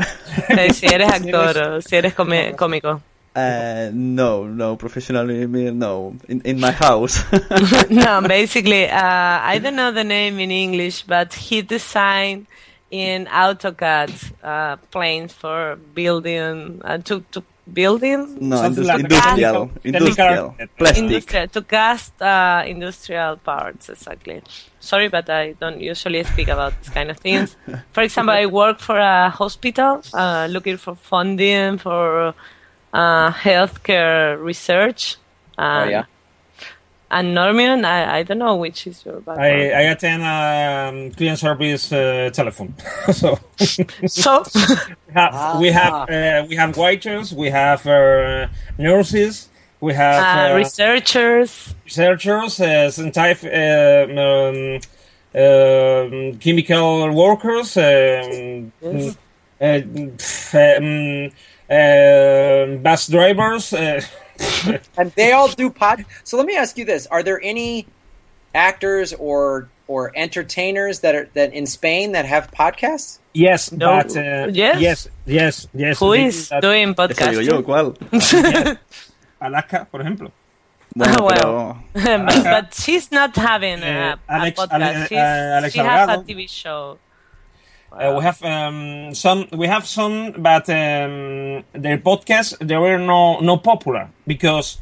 Eh, 0.50 0.71
Si 0.71 0.85
eres 0.85 1.09
actor 1.17 1.57
o 1.57 1.81
si 1.81 1.95
eres 1.97 2.13
come- 2.13 2.53
cómico. 2.55 3.01
Uh, 3.35 3.89
no, 3.93 4.45
no, 4.47 4.77
professionally, 4.77 5.45
no. 5.71 6.15
In 6.29 6.41
in 6.45 6.59
my 6.59 6.71
house. 6.71 7.19
no, 7.89 8.21
basically, 8.21 8.87
uh, 8.89 9.37
I 9.53 9.59
don't 9.59 9.75
know 9.75 9.91
the 9.91 10.05
name 10.05 10.39
in 10.39 10.51
English, 10.51 11.03
but 11.03 11.33
he 11.33 11.61
designed 11.61 12.47
in 12.91 13.25
AutoCAD 13.25 14.11
uh, 14.41 14.77
planes 14.89 15.33
for 15.33 15.75
building 15.93 16.79
uh, 16.85 16.97
to 16.99 17.19
to 17.31 17.43
building 17.73 18.37
no, 18.39 18.55
Something 18.57 18.83
indus- 18.83 18.87
like 18.87 18.99
industrial, 19.03 19.67
technical- 19.67 19.83
industrial, 19.83 20.55
plastic. 20.77 21.03
industrial 21.03 21.47
to 21.49 21.61
cast 21.63 22.13
uh, 22.21 22.63
industrial 22.65 23.35
parts 23.37 23.89
exactly. 23.89 24.43
Sorry, 24.79 25.09
but 25.09 25.29
I 25.29 25.53
don't 25.59 25.81
usually 25.81 26.23
speak 26.23 26.47
about 26.47 26.73
this 26.79 26.89
kind 26.93 27.09
of 27.09 27.17
things. 27.17 27.57
For 27.91 28.03
example, 28.03 28.35
I 28.35 28.45
work 28.45 28.79
for 28.79 28.97
a 28.99 29.29
hospital 29.29 30.01
uh, 30.13 30.47
looking 30.49 30.77
for 30.77 30.95
funding 30.95 31.79
for 31.79 32.33
uh, 32.95 33.31
healthcare 33.31 34.41
research. 34.41 35.17
Oh 35.57 35.63
And, 35.63 35.91
yeah. 35.91 36.05
And 37.11 37.35
Norman, 37.35 37.85
I, 37.85 38.17
I 38.17 38.23
don't 38.23 38.39
know 38.39 38.55
which 38.55 38.87
is 38.87 39.05
your 39.05 39.19
background. 39.21 39.41
I, 39.41 39.69
I 39.69 39.81
attend 39.93 40.23
um, 40.23 41.11
client 41.11 41.39
service 41.39 41.91
uh, 41.91 42.29
telephone. 42.33 42.73
so 43.13 43.39
So, 44.07 44.43
we 45.07 45.13
have 45.13 45.59
we 45.59 45.69
have 45.71 45.93
uh, 46.09 46.45
we 46.49 46.55
have 46.55 46.75
waiters, 46.75 47.31
we 47.33 47.49
have 47.51 47.85
uh, 47.87 48.47
nurses, 48.77 49.49
we 49.79 49.93
have 49.93 50.23
uh, 50.23 50.53
uh, 50.53 50.57
researchers, 50.57 51.75
researchers, 51.85 52.59
uh, 52.59 52.89
scientific, 52.89 53.51
um, 53.53 54.79
um, 55.35 56.37
chemical 56.39 57.11
workers, 57.13 57.77
um, 57.77 58.71
Yes. 58.81 59.17
uh, 59.61 59.81
pff, 60.17 60.55
um, 60.77 61.31
uh, 61.69 62.75
bus 62.81 63.07
drivers. 63.07 63.74
Uh, 63.74 64.01
And 64.98 65.12
they 65.15 65.31
all 65.31 65.48
do 65.48 65.69
pod. 65.69 66.03
So 66.24 66.36
let 66.38 66.45
me 66.45 66.55
ask 66.57 66.77
you 66.77 66.84
this: 66.86 67.07
Are 67.07 67.24
there 67.24 67.39
any 67.41 67.88
actors 68.53 69.13
or 69.13 69.69
or 69.88 70.12
entertainers 70.15 71.00
that 71.01 71.15
are 71.15 71.29
that 71.36 71.53
in 71.53 71.65
Spain 71.65 72.12
that 72.13 72.25
have 72.25 72.51
podcasts? 72.51 73.19
yes, 73.34 73.72
No. 73.72 73.95
but 74.01 74.15
uh, 74.17 74.48
Yes. 74.51 74.79
yes, 74.81 75.07
yes, 75.25 75.67
yes. 75.74 76.00
who 76.00 76.12
they 76.12 76.25
is 76.25 76.50
doing 76.62 76.95
Eso 76.98 77.07
digo 77.07 77.41
yo, 77.43 77.62
podcasting? 77.62 77.63
¿cuál? 77.63 77.95
Alaska, 79.39 79.88
por 79.91 80.01
ejemplo. 80.01 80.31
Bueno, 80.95 81.25
Well. 81.27 81.77
pero 81.93 82.25
but, 82.25 82.43
but 82.43 82.74
she's 82.74 83.12
not 83.12 83.36
having 83.36 83.84
a, 83.84 84.15
Uh, 84.15 84.15
a 84.27 84.34
Alex- 84.39 84.60
podcast. 84.60 85.12
Ale- 85.12 85.19
uh, 85.19 85.57
Alex 85.60 85.74
she 85.74 85.79
has 85.79 86.10
a 86.10 86.17
TV 86.24 86.50
show. 86.50 86.98
Uh, 87.95 88.13
we 88.17 88.23
have 88.23 88.43
um, 88.43 89.13
some. 89.15 89.47
We 89.53 89.67
have 89.67 89.87
some, 89.87 90.33
but 90.37 90.69
um, 90.69 91.63
their 91.71 91.97
podcasts 91.97 92.57
they 92.59 92.75
were 92.75 92.97
no 92.97 93.39
no 93.39 93.55
popular 93.55 94.09
because 94.27 94.79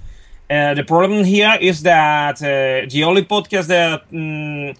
uh, 0.49 0.73
the 0.73 0.83
problem 0.83 1.23
here 1.23 1.55
is 1.61 1.83
that 1.83 2.41
uh, 2.41 2.89
the 2.89 3.03
only 3.03 3.23
podcast 3.23 3.67
that 3.67 4.09
mm, 4.09 4.75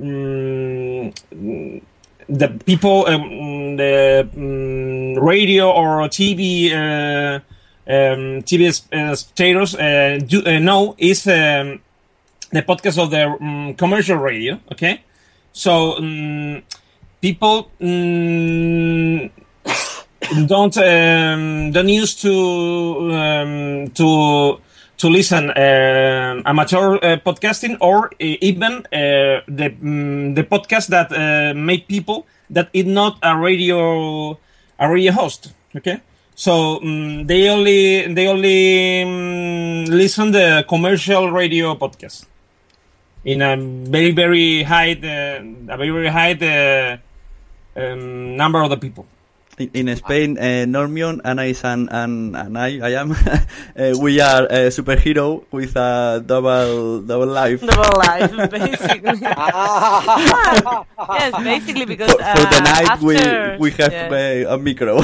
mm, 0.00 1.82
the 2.26 2.48
people 2.64 3.04
um, 3.06 3.76
the 3.76 4.28
mm, 4.34 5.20
radio 5.20 5.70
or 5.70 6.08
TV 6.08 6.72
uh, 6.72 7.40
um, 7.86 8.40
TV 8.44 8.72
spectators 8.72 9.74
uh, 9.74 10.18
do, 10.26 10.40
know 10.58 10.94
is 10.96 11.26
um, 11.26 11.80
the 12.50 12.62
podcast 12.62 12.96
of 12.98 13.10
the 13.10 13.74
commercial 13.76 14.16
radio. 14.16 14.58
Okay, 14.72 15.02
so. 15.52 15.98
People 17.24 17.70
mm, 17.80 19.30
don't 20.46 20.76
um, 20.76 21.72
don't 21.72 21.88
used 21.88 22.20
to 22.20 22.34
um, 23.16 23.88
to 23.96 24.60
to 24.98 25.08
listen 25.08 25.48
uh, 25.48 26.42
amateur 26.44 27.00
uh, 27.00 27.16
podcasting 27.24 27.78
or 27.80 28.08
uh, 28.08 28.10
even 28.20 28.84
uh, 28.92 29.40
the 29.48 29.72
mm, 29.80 30.34
the 30.34 30.44
podcast 30.44 30.88
that 30.88 31.08
uh, 31.16 31.54
make 31.56 31.88
people 31.88 32.26
that 32.50 32.68
is 32.74 32.84
not 32.84 33.16
a 33.22 33.34
radio 33.38 34.38
a 34.78 34.86
radio 34.92 35.10
host. 35.12 35.54
Okay, 35.74 36.02
so 36.34 36.76
um, 36.82 37.24
they 37.24 37.48
only 37.48 38.06
they 38.12 38.28
only 38.28 39.00
um, 39.00 39.84
listen 39.86 40.30
the 40.30 40.62
commercial 40.68 41.32
radio 41.32 41.74
podcast 41.74 42.26
in 43.24 43.40
a 43.40 43.56
very 43.56 44.12
very 44.12 44.62
high 44.62 44.92
uh, 44.92 45.72
a 45.72 45.76
very 45.78 45.88
very 45.88 46.08
high 46.08 47.00
um, 47.76 48.36
number 48.36 48.62
of 48.62 48.70
the 48.70 48.76
people. 48.76 49.06
In, 49.56 49.70
in 49.74 49.96
Spain, 49.96 50.36
uh, 50.36 50.66
Normion, 50.66 51.20
Anais, 51.24 51.62
and, 51.62 51.88
and, 51.92 52.34
and 52.34 52.58
I, 52.58 52.78
I 52.82 52.90
am, 53.00 53.12
uh, 53.12 53.38
we 54.00 54.20
are 54.20 54.46
a 54.46 54.66
superhero 54.74 55.44
with 55.52 55.76
a 55.76 56.22
double 56.26 57.02
double 57.02 57.26
life. 57.26 57.60
Double 57.66 57.98
life, 57.98 58.50
basically. 58.50 59.20
yes, 61.20 61.32
basically 61.44 61.84
because 61.84 62.10
for, 62.10 62.18
for 62.18 62.46
the 62.50 62.56
uh, 62.56 62.66
night 62.66 62.88
after, 62.90 63.56
we 63.58 63.70
we 63.70 63.70
have 63.78 63.92
yes. 63.92 64.12
uh, 64.46 64.54
a 64.54 64.58
micro. 64.58 65.00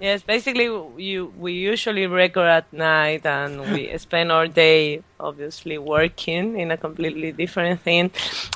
yes, 0.00 0.22
basically 0.22 0.64
you 0.96 1.32
we 1.36 1.52
usually 1.52 2.06
record 2.06 2.48
at 2.48 2.72
night 2.72 3.26
and 3.26 3.60
we 3.72 3.96
spend 3.98 4.32
our 4.32 4.48
day 4.48 5.02
obviously 5.20 5.76
working 5.76 6.58
in 6.58 6.70
a 6.70 6.76
completely 6.76 7.32
different 7.32 7.80
thing. 7.80 8.10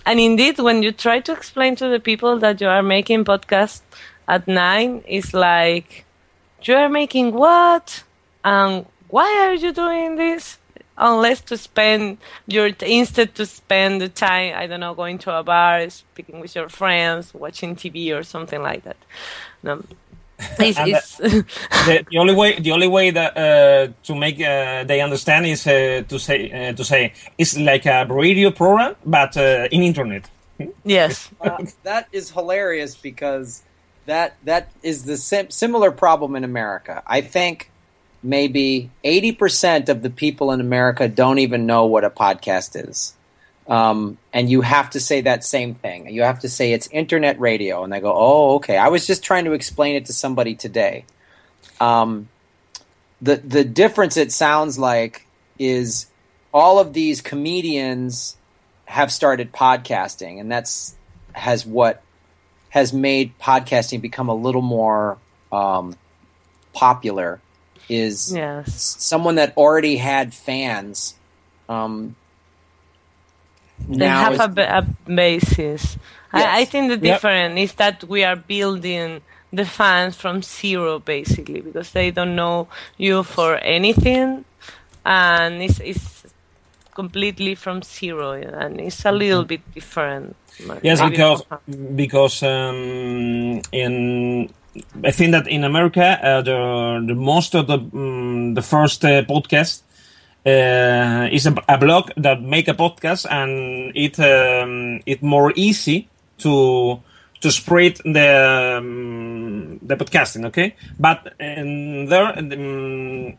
And 0.06 0.18
indeed, 0.18 0.58
when 0.58 0.82
you 0.82 0.92
try 0.92 1.20
to 1.20 1.32
explain 1.32 1.76
to 1.76 1.88
the 1.88 2.00
people 2.00 2.38
that 2.38 2.60
you 2.60 2.68
are 2.68 2.82
making 2.82 3.24
podcasts 3.24 3.82
at 4.26 4.46
nine 4.48 5.02
it's 5.06 5.34
like 5.34 6.04
you 6.62 6.74
are 6.74 6.88
making 6.88 7.32
what 7.32 8.04
and 8.44 8.86
why 9.08 9.46
are 9.46 9.54
you 9.54 9.72
doing 9.72 10.16
this? 10.16 10.58
Unless 10.96 11.40
to 11.42 11.56
spend 11.56 12.18
your 12.46 12.70
instead 12.86 13.34
to 13.36 13.46
spend 13.46 14.00
the 14.00 14.08
time, 14.08 14.54
I 14.56 14.66
don't 14.66 14.80
know, 14.80 14.94
going 14.94 15.18
to 15.18 15.36
a 15.36 15.42
bar, 15.42 15.88
speaking 15.90 16.40
with 16.40 16.54
your 16.54 16.68
friends, 16.68 17.34
watching 17.34 17.74
TV 17.74 18.16
or 18.16 18.22
something 18.22 18.62
like 18.62 18.84
that. 18.84 18.96
No, 19.62 19.82
it's, 20.58 20.78
it's 20.78 21.16
the, 21.86 22.04
the 22.10 22.18
only 22.18 22.34
way 22.34 22.60
the 22.60 22.72
only 22.72 22.88
way 22.88 23.10
that 23.10 23.36
uh, 23.36 23.92
to 24.04 24.14
make 24.14 24.40
uh, 24.40 24.84
they 24.84 25.00
understand 25.00 25.46
is 25.46 25.66
uh, 25.66 26.02
to 26.08 26.18
say 26.18 26.38
uh, 26.50 26.72
to 26.72 26.84
say 26.84 27.12
it's 27.38 27.56
like 27.56 27.86
a 27.86 28.06
radio 28.08 28.50
program 28.50 28.94
but 29.04 29.36
uh, 29.36 29.68
in 29.70 29.82
internet. 29.82 30.30
yes. 30.84 31.30
Uh, 31.40 31.64
that 31.82 32.08
is 32.12 32.30
hilarious 32.30 32.94
because 32.94 33.62
that 34.06 34.36
that 34.44 34.70
is 34.82 35.04
the 35.04 35.16
sim- 35.16 35.50
similar 35.50 35.90
problem 35.90 36.36
in 36.36 36.44
America. 36.44 37.02
I 37.06 37.20
think 37.20 37.70
maybe 38.22 38.90
eighty 39.02 39.32
percent 39.32 39.88
of 39.88 40.02
the 40.02 40.10
people 40.10 40.52
in 40.52 40.60
America 40.60 41.08
don't 41.08 41.38
even 41.38 41.66
know 41.66 41.86
what 41.86 42.04
a 42.04 42.10
podcast 42.10 42.88
is. 42.88 43.14
Um, 43.66 44.18
and 44.32 44.50
you 44.50 44.60
have 44.60 44.90
to 44.90 45.00
say 45.00 45.22
that 45.22 45.42
same 45.42 45.74
thing. 45.74 46.10
You 46.10 46.22
have 46.22 46.40
to 46.40 46.50
say 46.50 46.72
it's 46.72 46.86
internet 46.88 47.40
radio, 47.40 47.82
and 47.82 47.92
they 47.92 48.00
go, 48.00 48.12
"Oh, 48.14 48.56
okay." 48.56 48.76
I 48.76 48.88
was 48.88 49.06
just 49.06 49.22
trying 49.22 49.46
to 49.46 49.52
explain 49.52 49.96
it 49.96 50.06
to 50.06 50.12
somebody 50.12 50.54
today. 50.54 51.06
Um, 51.80 52.28
the 53.22 53.36
the 53.36 53.64
difference 53.64 54.16
it 54.16 54.32
sounds 54.32 54.78
like 54.78 55.26
is 55.58 56.06
all 56.52 56.78
of 56.78 56.92
these 56.92 57.22
comedians 57.22 58.36
have 58.84 59.10
started 59.10 59.50
podcasting, 59.52 60.40
and 60.40 60.52
that's 60.52 60.94
has 61.32 61.64
what 61.64 62.02
has 62.74 62.92
made 62.92 63.38
podcasting 63.38 64.00
become 64.02 64.28
a 64.28 64.34
little 64.34 64.62
more 64.62 65.16
um, 65.52 65.94
popular. 66.72 67.40
Is 67.88 68.32
Yes. 68.34 68.96
someone 68.98 69.36
that 69.36 69.54
already 69.56 69.96
had 69.96 70.34
fans. 70.34 71.14
Um, 71.68 72.16
they 73.88 74.06
now 74.08 74.32
have 74.32 74.34
is- 74.58 74.58
a, 74.58 74.78
a 74.78 75.10
basis. 75.10 75.98
I, 76.32 76.60
I 76.60 76.64
think 76.64 76.88
the 76.88 76.94
Yep. 76.98 77.02
difference 77.14 77.60
is 77.60 77.72
that 77.74 78.02
we 78.04 78.24
are 78.24 78.34
building 78.36 79.20
the 79.52 79.64
fans 79.64 80.16
from 80.16 80.42
zero, 80.42 80.98
basically, 80.98 81.60
because 81.60 81.92
they 81.92 82.10
don't 82.10 82.34
know 82.34 82.66
you 82.96 83.22
for 83.22 83.56
anything, 83.58 84.44
and 85.06 85.62
it's, 85.62 85.78
it's 85.78 86.23
completely 86.94 87.54
from 87.54 87.82
zero, 87.82 88.32
and 88.32 88.80
it's 88.80 89.04
a 89.04 89.12
little 89.12 89.44
bit 89.44 89.60
different. 89.74 90.36
Yes, 90.82 91.00
Maybe 91.00 91.10
because 91.10 91.42
because 91.96 92.42
um, 92.42 93.60
in 93.72 94.48
I 95.02 95.10
think 95.10 95.32
that 95.32 95.48
in 95.48 95.64
America 95.64 96.18
uh, 96.22 96.42
the 96.42 97.04
the 97.06 97.14
most 97.14 97.54
of 97.54 97.66
the 97.66 97.78
um, 97.78 98.54
the 98.54 98.62
first 98.62 99.04
uh, 99.04 99.22
podcast 99.22 99.82
uh, 100.46 101.28
is 101.32 101.46
a, 101.46 101.54
a 101.68 101.78
blog 101.78 102.10
that 102.16 102.42
make 102.42 102.68
a 102.68 102.74
podcast 102.74 103.26
and 103.30 103.92
it 103.96 104.18
um, 104.20 105.00
it 105.06 105.22
more 105.22 105.52
easy 105.56 106.08
to 106.38 107.00
to 107.40 107.50
spread 107.50 107.96
the 108.04 108.78
um, 108.78 109.78
the 109.82 109.96
podcasting. 109.96 110.46
Okay, 110.46 110.76
but 110.98 111.34
in 111.40 112.06
there. 112.06 113.34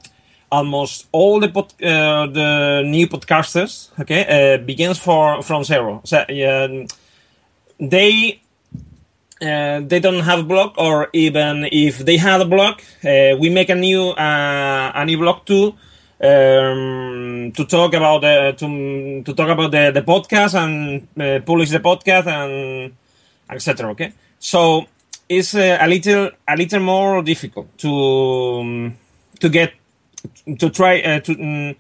Almost 0.56 1.08
all 1.12 1.40
the 1.44 1.50
pod, 1.50 1.74
uh, 1.82 2.28
the 2.28 2.50
new 2.86 3.08
podcasters 3.08 3.74
okay 4.02 4.22
uh, 4.36 4.58
begins 4.72 4.98
for 5.06 5.42
from 5.48 5.64
zero. 5.64 6.02
So 6.04 6.18
um, 6.20 6.88
they 7.80 8.40
uh, 9.42 9.82
they 9.82 10.00
don't 10.00 10.24
have 10.24 10.40
a 10.40 10.44
blog 10.44 10.70
or 10.78 11.10
even 11.12 11.68
if 11.72 11.94
they 12.08 12.18
have 12.18 12.42
a 12.42 12.46
blog 12.46 12.76
uh, 13.04 13.36
we 13.42 13.50
make 13.50 13.70
a 13.70 13.76
new 13.76 14.04
uh, 14.12 14.92
a 14.96 15.06
new 15.06 15.18
blog 15.18 15.46
too 15.46 15.76
um, 16.22 17.52
to 17.52 17.66
talk 17.66 17.94
about 17.94 18.22
the 18.22 18.56
to, 18.58 19.24
to 19.24 19.34
talk 19.34 19.50
about 19.50 19.72
the, 19.72 19.92
the 19.92 20.02
podcast 20.02 20.56
and 20.56 21.08
uh, 21.20 21.44
publish 21.46 21.70
the 21.70 21.80
podcast 21.80 22.28
and 22.28 22.96
etc 23.50 23.92
okay? 23.92 24.14
So 24.40 24.86
it's 25.28 25.54
a 25.56 25.86
little 25.88 26.32
a 26.48 26.56
little 26.56 26.80
more 26.80 27.22
difficult 27.22 27.78
to 27.80 27.92
um, 28.62 28.98
to 29.40 29.50
get 29.50 29.74
to 30.58 30.70
try 30.70 31.00
uh, 31.02 31.20
to 31.22 31.36
mm, 31.36 31.76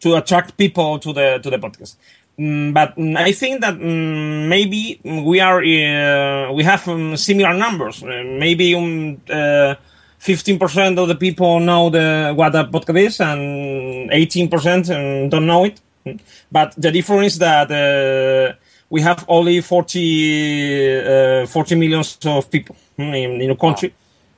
to 0.00 0.16
attract 0.16 0.56
people 0.56 0.98
to 0.98 1.12
the 1.12 1.38
to 1.42 1.50
the 1.50 1.58
podcast. 1.58 1.96
Mm, 2.38 2.72
but 2.72 2.96
mm, 2.96 3.16
I 3.16 3.32
think 3.32 3.60
that 3.60 3.78
maybe 3.78 5.00
we 5.04 5.40
are 5.40 5.60
uh, 5.60 6.52
we 6.52 6.64
have 6.64 6.88
um, 6.88 7.16
similar 7.16 7.54
numbers. 7.54 8.02
Uh, 8.02 8.22
maybe 8.38 8.74
um, 8.74 9.20
uh, 9.28 9.74
15% 10.20 10.98
of 10.98 11.08
the 11.08 11.14
people 11.14 11.60
know 11.60 11.90
the 11.90 12.32
what 12.34 12.54
a 12.54 12.64
podcast 12.64 13.06
is, 13.06 13.20
and 13.20 14.10
18% 14.10 15.24
um, 15.24 15.28
don't 15.28 15.46
know 15.46 15.64
it. 15.64 15.80
But 16.50 16.74
the 16.76 16.90
difference 16.90 17.34
is 17.34 17.38
that 17.38 17.70
uh, 17.70 18.54
we 18.88 19.02
have 19.02 19.24
only 19.28 19.60
40, 19.60 21.42
uh, 21.42 21.46
40 21.46 21.74
millions 21.74 22.18
of 22.24 22.50
people 22.50 22.76
in, 22.96 23.40
in 23.40 23.50
a 23.50 23.56
country. 23.56 23.94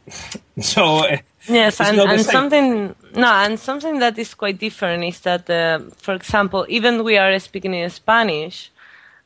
so 0.61 1.07
uh, 1.07 1.17
Yes, 1.49 1.81
and, 1.81 1.99
and 1.99 2.21
something 2.21 2.95
no, 3.15 3.27
and 3.27 3.59
something 3.59 3.99
that 3.99 4.19
is 4.19 4.35
quite 4.35 4.59
different 4.59 5.05
is 5.05 5.21
that, 5.21 5.49
uh, 5.49 5.81
for 5.97 6.15
example, 6.15 6.67
even 6.69 7.05
we 7.05 7.19
are 7.19 7.39
speaking 7.39 7.75
in 7.75 7.91
Spanish, 7.91 8.71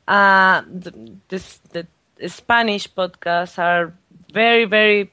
uh, 0.07 0.61
the, 0.61 0.93
this, 1.27 1.59
the 1.71 1.85
Spanish 2.27 2.91
podcasts 2.93 3.59
are 3.59 3.93
very, 4.33 4.65
very 4.65 5.11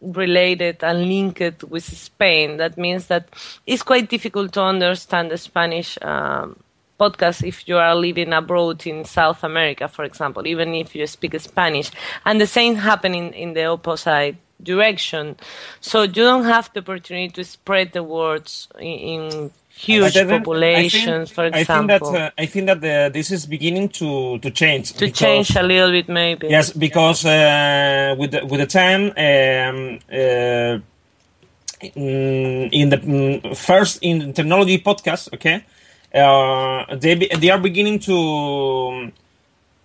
related 0.00 0.82
and 0.82 1.06
linked 1.06 1.64
with 1.64 1.84
Spain. 1.84 2.56
That 2.56 2.78
means 2.78 3.06
that 3.06 3.28
it's 3.66 3.82
quite 3.82 4.08
difficult 4.08 4.52
to 4.52 4.62
understand 4.62 5.30
the 5.30 5.38
Spanish 5.38 5.98
um, 6.02 6.56
podcast 7.00 7.38
if 7.46 7.56
you 7.68 7.76
are 7.78 7.94
living 7.94 8.32
abroad 8.32 8.86
in 8.86 9.04
South 9.04 9.42
America, 9.44 9.88
for 9.88 10.04
example, 10.04 10.46
even 10.46 10.74
if 10.74 10.94
you 10.94 11.06
speak 11.06 11.34
Spanish. 11.40 11.90
And 12.26 12.40
the 12.40 12.46
same 12.46 12.74
happening 12.76 13.32
in 13.34 13.54
the 13.54 13.64
opposite 13.76 14.36
direction. 14.62 15.36
So 15.80 16.02
you 16.02 16.08
don't 16.30 16.44
have 16.44 16.70
the 16.74 16.80
opportunity 16.80 17.30
to 17.38 17.44
spread 17.44 17.92
the 17.92 18.02
words 18.02 18.68
in, 18.78 18.98
in 19.14 19.50
huge 19.70 20.16
I 20.16 20.24
think- 20.26 20.44
populations, 20.44 21.30
for 21.30 21.44
I 21.44 21.50
think 21.50 21.60
example. 21.62 22.12
that 22.12 22.32
uh, 22.38 22.42
I 22.42 22.46
think 22.46 22.66
that 22.66 22.80
the, 22.82 23.10
this 23.12 23.30
is 23.30 23.46
beginning 23.46 23.88
to 24.00 24.38
to 24.44 24.50
change. 24.50 24.92
to 24.92 25.06
because- 25.06 25.18
change 25.18 25.56
a 25.56 25.62
little 25.62 25.90
bit, 25.96 26.08
maybe. 26.08 26.48
Yes, 26.48 26.72
because 26.72 27.24
uh, 27.24 28.14
with 28.18 28.30
the, 28.32 28.40
with 28.50 28.60
the 28.60 28.66
time, 28.66 29.02
um, 29.16 29.98
uh, 30.12 30.78
in 31.80 32.88
the 32.90 32.98
mm, 32.98 33.56
first 33.56 33.98
in 34.02 34.32
technology 34.34 34.78
podcast, 34.78 35.32
okay, 35.34 35.64
uh, 36.14 36.96
they 36.96 37.14
be, 37.14 37.28
they 37.38 37.50
are 37.50 37.58
beginning 37.58 37.98
to 38.00 39.12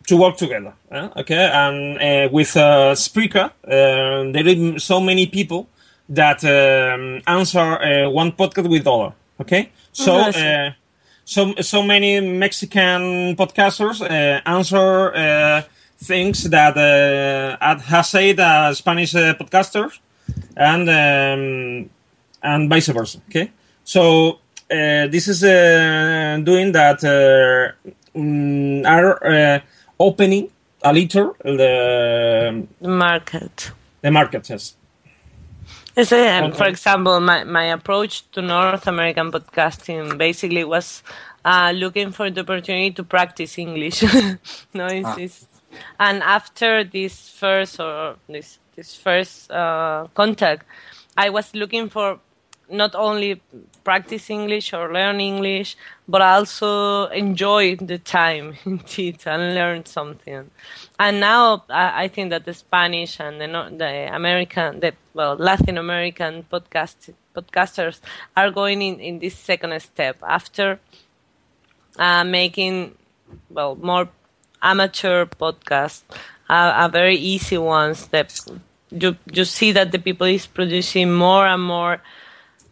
to 0.08 0.18
work 0.18 0.38
together, 0.38 0.74
uh, 0.92 1.10
okay, 1.18 1.50
and 1.52 1.98
uh, 1.98 2.30
with 2.32 2.56
uh, 2.58 2.94
Spreaker, 2.96 3.52
uh, 3.64 4.32
there 4.32 4.48
are 4.48 4.80
so 4.80 5.00
many 5.00 5.26
people 5.28 5.68
that 6.10 6.44
um, 6.44 7.22
answer 7.28 7.82
uh, 7.82 8.10
one 8.10 8.32
podcast 8.32 8.70
with 8.70 8.88
other, 8.88 9.14
okay, 9.40 9.72
so. 9.92 10.18
Yes. 10.18 10.38
Uh, 10.38 10.72
so 11.28 11.56
so 11.60 11.82
many 11.82 12.20
Mexican 12.22 13.36
podcasters 13.36 14.00
uh, 14.00 14.42
answer 14.46 15.12
uh, 15.16 15.64
things 15.98 16.44
that 16.52 16.78
uh, 16.78 17.80
has 17.80 18.10
said 18.10 18.40
uh, 18.40 18.72
Spanish 18.76 19.16
uh, 19.16 19.34
podcasters, 19.34 19.98
and 20.56 20.88
um, 20.88 21.90
and 22.44 22.70
vice 22.70 22.90
versa. 22.90 23.20
Okay, 23.28 23.50
so 23.84 24.38
this 24.70 25.28
is 25.28 25.44
uh, 25.44 26.40
doing 26.44 26.72
that 26.72 27.04
uh, 27.04 27.72
mm, 28.18 28.86
are 28.86 29.26
uh, 29.26 29.60
opening 30.00 30.50
a 30.84 30.94
little 30.94 31.36
the 31.44 32.66
The 32.82 32.88
market. 32.90 33.72
the 34.02 34.12
market. 34.12 34.50
Yes. 34.50 34.76
Um, 35.98 36.52
for 36.52 36.66
example, 36.68 37.20
my, 37.22 37.44
my 37.46 37.66
approach 37.72 38.30
to 38.32 38.42
North 38.42 38.86
American 38.88 39.32
podcasting 39.32 40.18
basically 40.18 40.64
was 40.66 41.04
uh, 41.46 41.72
looking 41.74 42.12
for 42.12 42.30
the 42.30 42.42
opportunity 42.42 42.92
to 42.92 43.04
practice 43.04 43.58
English. 43.58 44.04
no, 44.74 44.88
it's, 44.88 45.06
Ah. 45.08 45.16
it's, 45.18 45.46
and 46.00 46.22
after 46.24 46.84
this 46.84 47.30
first 47.30 47.80
or 47.80 48.16
this 48.28 48.60
this 48.76 48.94
first 48.96 49.50
uh, 49.52 50.08
contact, 50.14 50.66
I 51.16 51.30
was 51.30 51.54
looking 51.56 51.90
for 51.90 52.20
not 52.70 52.96
only 52.96 53.42
practice 53.84 54.30
English 54.30 54.74
or 54.74 54.92
learn 54.92 55.20
English, 55.20 55.78
but 56.08 56.22
also 56.22 57.08
enjoy 57.08 57.76
the 57.76 57.98
time 57.98 58.56
indeed 58.66 59.22
and 59.26 59.56
learn 59.56 59.86
something. 59.86 60.50
And 61.00 61.20
now 61.20 61.64
I, 61.70 62.04
I 62.04 62.08
think 62.08 62.30
that 62.32 62.46
the 62.46 62.54
Spanish 62.54 63.20
and 63.20 63.40
the, 63.40 63.48
the 63.78 64.16
American, 64.16 64.80
the 64.80 64.94
well 65.14 65.36
Latin 65.36 65.78
American 65.78 66.46
podcast 66.52 67.14
podcasters 67.36 68.00
are 68.36 68.52
going 68.52 68.82
in, 68.82 69.00
in 69.00 69.20
this 69.20 69.36
second 69.36 69.78
step 69.82 70.18
after 70.24 70.80
uh, 71.98 72.24
making 72.24 72.96
well 73.50 73.76
more 73.76 74.10
amateur 74.62 75.26
podcasts 75.26 76.04
are, 76.50 76.72
are 76.72 76.90
very 76.90 77.18
easy 77.18 77.58
ones 77.58 78.08
that 78.08 78.40
you 78.92 79.18
you 79.32 79.46
see 79.46 79.72
that 79.72 79.92
the 79.92 80.00
people 80.00 80.28
is 80.28 80.48
producing 80.48 81.14
more 81.14 81.46
and 81.46 81.64
more 81.64 82.02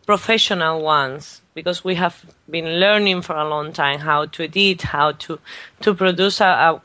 professional 0.06 0.82
ones 0.82 1.42
because 1.54 1.84
we 1.84 1.96
have 1.96 2.26
been 2.50 2.80
learning 2.80 3.22
for 3.22 3.36
a 3.36 3.48
long 3.48 3.72
time 3.72 4.00
how 4.00 4.26
to 4.26 4.44
edit 4.44 4.82
how 4.82 5.12
to 5.14 5.40
to 5.82 5.94
produce 5.94 6.42
a, 6.42 6.46
a 6.46 6.82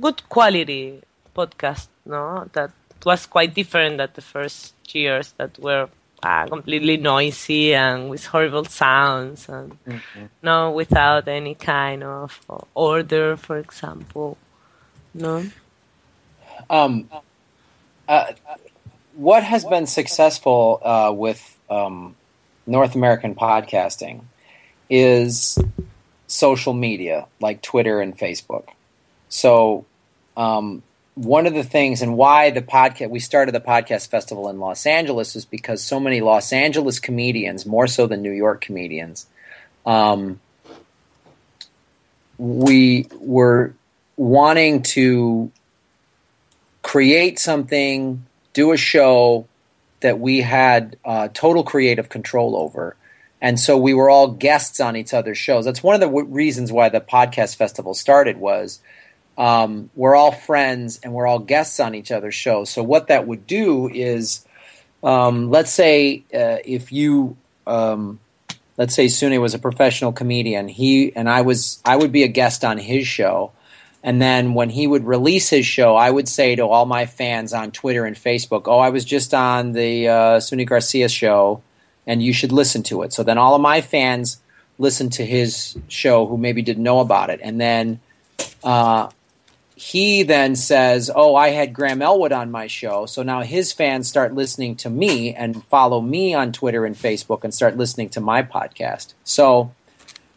good 0.00 0.28
quality 0.28 1.00
podcast 1.34 1.88
no? 2.04 2.48
That 2.52 2.70
was 3.04 3.26
quite 3.26 3.54
different 3.54 3.98
than 3.98 4.08
the 4.14 4.20
first 4.20 4.74
years 4.94 5.32
that 5.38 5.58
were 5.58 5.88
uh, 6.22 6.46
completely 6.46 6.96
noisy 6.96 7.74
and 7.74 8.10
with 8.10 8.26
horrible 8.26 8.64
sounds 8.64 9.48
and 9.48 9.78
no 10.42 10.70
without 10.70 11.28
any 11.28 11.54
kind 11.54 12.02
of 12.02 12.40
order 12.74 13.36
for 13.36 13.56
example 13.56 14.36
no? 15.14 15.44
Um, 16.68 17.08
uh, 18.06 18.32
what 19.14 19.42
has 19.42 19.64
been 19.64 19.86
successful 19.86 20.80
uh, 20.82 21.12
with 21.14 21.58
um, 21.70 22.14
North 22.66 22.94
American 22.94 23.34
podcasting 23.34 24.22
is 24.88 25.58
social 26.26 26.72
media 26.72 27.26
like 27.40 27.62
Twitter 27.62 28.00
and 28.00 28.16
Facebook. 28.16 28.68
So, 29.28 29.86
um, 30.36 30.82
one 31.14 31.46
of 31.46 31.54
the 31.54 31.64
things 31.64 32.02
and 32.02 32.16
why 32.16 32.50
the 32.50 32.62
podcast 32.62 33.10
we 33.10 33.20
started 33.20 33.54
the 33.54 33.60
podcast 33.60 34.08
festival 34.08 34.48
in 34.48 34.58
Los 34.58 34.86
Angeles 34.86 35.36
is 35.36 35.44
because 35.44 35.82
so 35.82 36.00
many 36.00 36.20
Los 36.20 36.52
Angeles 36.52 36.98
comedians, 36.98 37.66
more 37.66 37.86
so 37.86 38.06
than 38.06 38.22
New 38.22 38.32
York 38.32 38.60
comedians, 38.60 39.26
um, 39.84 40.40
we 42.38 43.06
were 43.18 43.74
wanting 44.16 44.82
to 44.82 45.50
create 46.82 47.38
something, 47.38 48.24
do 48.54 48.72
a 48.72 48.76
show 48.76 49.46
that 50.00 50.18
we 50.18 50.40
had 50.40 50.96
uh, 51.04 51.28
total 51.32 51.62
creative 51.62 52.08
control 52.08 52.56
over. 52.56 52.96
And 53.42 53.58
so 53.58 53.78
we 53.78 53.94
were 53.94 54.10
all 54.10 54.28
guests 54.28 54.80
on 54.80 54.96
each 54.96 55.14
other's 55.14 55.38
shows. 55.38 55.64
That's 55.64 55.82
one 55.82 55.94
of 55.94 56.00
the 56.00 56.06
w- 56.06 56.26
reasons 56.26 56.70
why 56.70 56.90
the 56.90 57.00
podcast 57.00 57.56
festival 57.56 57.94
started 57.94 58.36
was 58.36 58.80
um, 59.38 59.88
we're 59.96 60.14
all 60.14 60.32
friends 60.32 61.00
and 61.02 61.14
we're 61.14 61.26
all 61.26 61.38
guests 61.38 61.80
on 61.80 61.94
each 61.94 62.12
other's 62.12 62.34
shows. 62.34 62.68
So 62.68 62.82
what 62.82 63.06
that 63.08 63.26
would 63.26 63.46
do 63.46 63.88
is, 63.88 64.44
um, 65.02 65.50
let's 65.50 65.72
say 65.72 66.24
uh, 66.34 66.58
if 66.64 66.92
you, 66.92 67.38
um, 67.66 68.20
let's 68.76 68.94
say 68.94 69.06
Sune 69.06 69.40
was 69.40 69.54
a 69.54 69.58
professional 69.58 70.12
comedian, 70.12 70.68
he 70.68 71.14
and 71.16 71.28
I 71.28 71.40
was, 71.40 71.80
I 71.84 71.96
would 71.96 72.12
be 72.12 72.24
a 72.24 72.28
guest 72.28 72.64
on 72.64 72.76
his 72.76 73.06
show. 73.06 73.52
And 74.02 74.20
then 74.20 74.54
when 74.54 74.70
he 74.70 74.86
would 74.86 75.04
release 75.04 75.50
his 75.50 75.66
show, 75.66 75.94
I 75.94 76.10
would 76.10 76.28
say 76.28 76.56
to 76.56 76.66
all 76.66 76.86
my 76.86 77.06
fans 77.06 77.52
on 77.52 77.70
Twitter 77.70 78.06
and 78.06 78.16
Facebook, 78.16 78.62
"Oh, 78.66 78.78
I 78.78 78.88
was 78.88 79.04
just 79.04 79.34
on 79.34 79.72
the 79.72 80.08
uh, 80.08 80.38
Suni 80.38 80.66
Garcia 80.66 81.08
show, 81.08 81.62
and 82.06 82.22
you 82.22 82.32
should 82.32 82.52
listen 82.52 82.82
to 82.84 83.02
it." 83.02 83.12
So 83.12 83.22
then 83.22 83.36
all 83.36 83.54
of 83.54 83.60
my 83.60 83.82
fans 83.82 84.40
listened 84.78 85.12
to 85.14 85.26
his 85.26 85.76
show 85.88 86.26
who 86.26 86.38
maybe 86.38 86.62
didn't 86.62 86.82
know 86.82 87.00
about 87.00 87.28
it, 87.28 87.40
and 87.42 87.60
then 87.60 88.00
uh, 88.64 89.10
he 89.76 90.22
then 90.22 90.56
says, 90.56 91.10
"Oh, 91.14 91.34
I 91.34 91.50
had 91.50 91.74
Graham 91.74 92.00
Elwood 92.00 92.32
on 92.32 92.50
my 92.50 92.68
show." 92.68 93.04
So 93.04 93.22
now 93.22 93.42
his 93.42 93.72
fans 93.72 94.08
start 94.08 94.34
listening 94.34 94.76
to 94.76 94.88
me 94.88 95.34
and 95.34 95.62
follow 95.64 96.00
me 96.00 96.32
on 96.32 96.52
Twitter 96.52 96.86
and 96.86 96.96
Facebook 96.96 97.44
and 97.44 97.52
start 97.52 97.76
listening 97.76 98.08
to 98.10 98.20
my 98.20 98.42
podcast. 98.42 99.12
So 99.24 99.72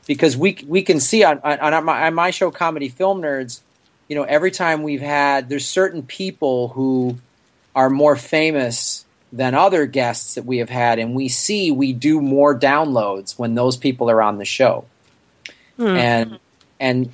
because 0.05 0.35
we 0.37 0.57
we 0.67 0.81
can 0.81 0.99
see 0.99 1.23
on 1.23 1.39
on, 1.43 1.59
on, 1.59 1.85
my, 1.85 2.07
on 2.07 2.13
my 2.13 2.31
show 2.31 2.51
comedy 2.51 2.89
film 2.89 3.21
nerds 3.21 3.61
you 4.07 4.15
know 4.15 4.23
every 4.23 4.51
time 4.51 4.83
we've 4.83 5.01
had 5.01 5.49
there's 5.49 5.67
certain 5.67 6.03
people 6.03 6.69
who 6.69 7.17
are 7.75 7.89
more 7.89 8.15
famous 8.15 9.05
than 9.33 9.55
other 9.55 9.87
guests 9.87 10.35
that 10.35 10.45
we 10.45 10.59
have 10.59 10.69
had 10.69 10.99
and 10.99 11.15
we 11.15 11.27
see 11.27 11.71
we 11.71 11.91
do 11.91 12.21
more 12.21 12.57
downloads 12.57 13.37
when 13.37 13.55
those 13.55 13.75
people 13.75 14.09
are 14.09 14.21
on 14.21 14.37
the 14.37 14.45
show. 14.45 14.85
Hmm. 15.77 15.87
And 15.87 16.39
and 16.79 17.09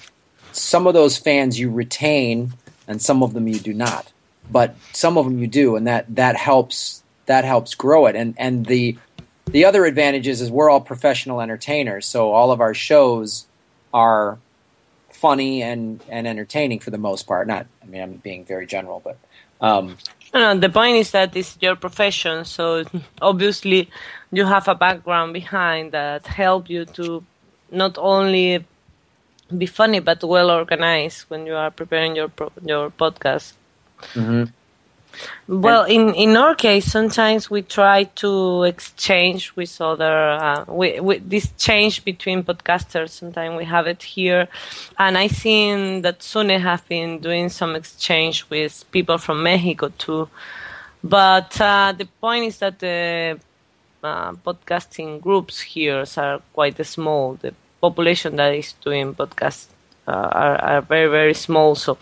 some 0.51 0.85
of 0.85 0.93
those 0.93 1.17
fans 1.17 1.57
you 1.57 1.71
retain 1.71 2.53
and 2.87 3.01
some 3.01 3.23
of 3.23 3.33
them 3.33 3.47
you 3.47 3.57
do 3.57 3.73
not. 3.73 4.11
But 4.51 4.75
some 4.91 5.17
of 5.17 5.25
them 5.25 5.39
you 5.39 5.47
do 5.47 5.77
and 5.77 5.87
that 5.87 6.13
that 6.15 6.35
helps 6.35 7.01
that 7.25 7.45
helps 7.45 7.73
grow 7.73 8.07
it. 8.07 8.17
And 8.17 8.35
and 8.37 8.65
the 8.65 8.97
the 9.51 9.65
other 9.65 9.85
advantage 9.85 10.27
is, 10.27 10.41
is 10.41 10.51
we're 10.51 10.69
all 10.69 10.81
professional 10.81 11.41
entertainers, 11.41 12.05
so 12.05 12.31
all 12.31 12.51
of 12.51 12.61
our 12.61 12.73
shows 12.73 13.45
are 13.93 14.37
funny 15.09 15.61
and, 15.61 16.01
and 16.09 16.27
entertaining 16.27 16.79
for 16.79 16.91
the 16.91 16.97
most 16.97 17.27
part. 17.27 17.47
Not, 17.47 17.65
I 17.83 17.85
mean, 17.85 18.01
I'm 18.01 18.13
being 18.13 18.45
very 18.45 18.65
general, 18.65 19.01
but 19.03 19.17
um, 19.61 19.97
No, 20.33 20.53
no, 20.53 20.59
the 20.59 20.69
point 20.69 20.97
is 20.97 21.11
that 21.11 21.35
it's 21.35 21.57
your 21.61 21.75
profession, 21.75 22.45
so 22.45 22.83
obviously 23.21 23.89
you 24.31 24.45
have 24.45 24.67
a 24.67 24.75
background 24.75 25.33
behind 25.33 25.91
that 25.91 26.27
help 26.27 26.69
you 26.69 26.85
to 26.85 27.23
not 27.71 27.97
only 27.97 28.65
be 29.57 29.65
funny 29.65 29.99
but 29.99 30.23
well 30.23 30.51
organized 30.51 31.25
when 31.29 31.45
you 31.47 31.55
are 31.55 31.71
preparing 31.71 32.15
your 32.15 32.29
pro- 32.29 32.51
your 32.63 32.91
podcast. 32.91 33.53
Well, 35.47 35.83
in 35.85 36.13
in 36.13 36.37
our 36.37 36.55
case, 36.55 36.85
sometimes 36.85 37.49
we 37.49 37.63
try 37.63 38.03
to 38.21 38.63
exchange 38.63 39.55
with 39.55 39.81
other. 39.81 40.29
Uh, 40.31 40.65
we, 40.67 40.99
we, 40.99 41.17
this 41.17 41.51
change 41.57 42.05
between 42.05 42.43
podcasters. 42.43 43.09
Sometimes 43.09 43.57
we 43.57 43.65
have 43.65 43.87
it 43.87 44.03
here, 44.03 44.47
and 44.97 45.17
I 45.17 45.27
seen 45.27 46.03
that 46.03 46.21
Sune 46.21 46.59
have 46.59 46.87
been 46.87 47.19
doing 47.19 47.49
some 47.49 47.75
exchange 47.75 48.45
with 48.49 48.85
people 48.91 49.17
from 49.17 49.43
Mexico 49.43 49.91
too. 49.97 50.29
But 51.03 51.59
uh, 51.59 51.93
the 51.97 52.05
point 52.21 52.45
is 52.45 52.59
that 52.59 52.79
the 52.79 53.39
uh, 54.03 54.31
podcasting 54.33 55.21
groups 55.21 55.61
here 55.61 56.05
are 56.17 56.41
quite 56.53 56.85
small. 56.85 57.35
The 57.41 57.53
population 57.81 58.35
that 58.35 58.53
is 58.53 58.73
doing 58.73 59.15
podcasts 59.15 59.67
uh, 60.07 60.11
are, 60.11 60.57
are 60.61 60.81
very 60.81 61.09
very 61.09 61.33
small. 61.33 61.75
So 61.75 61.97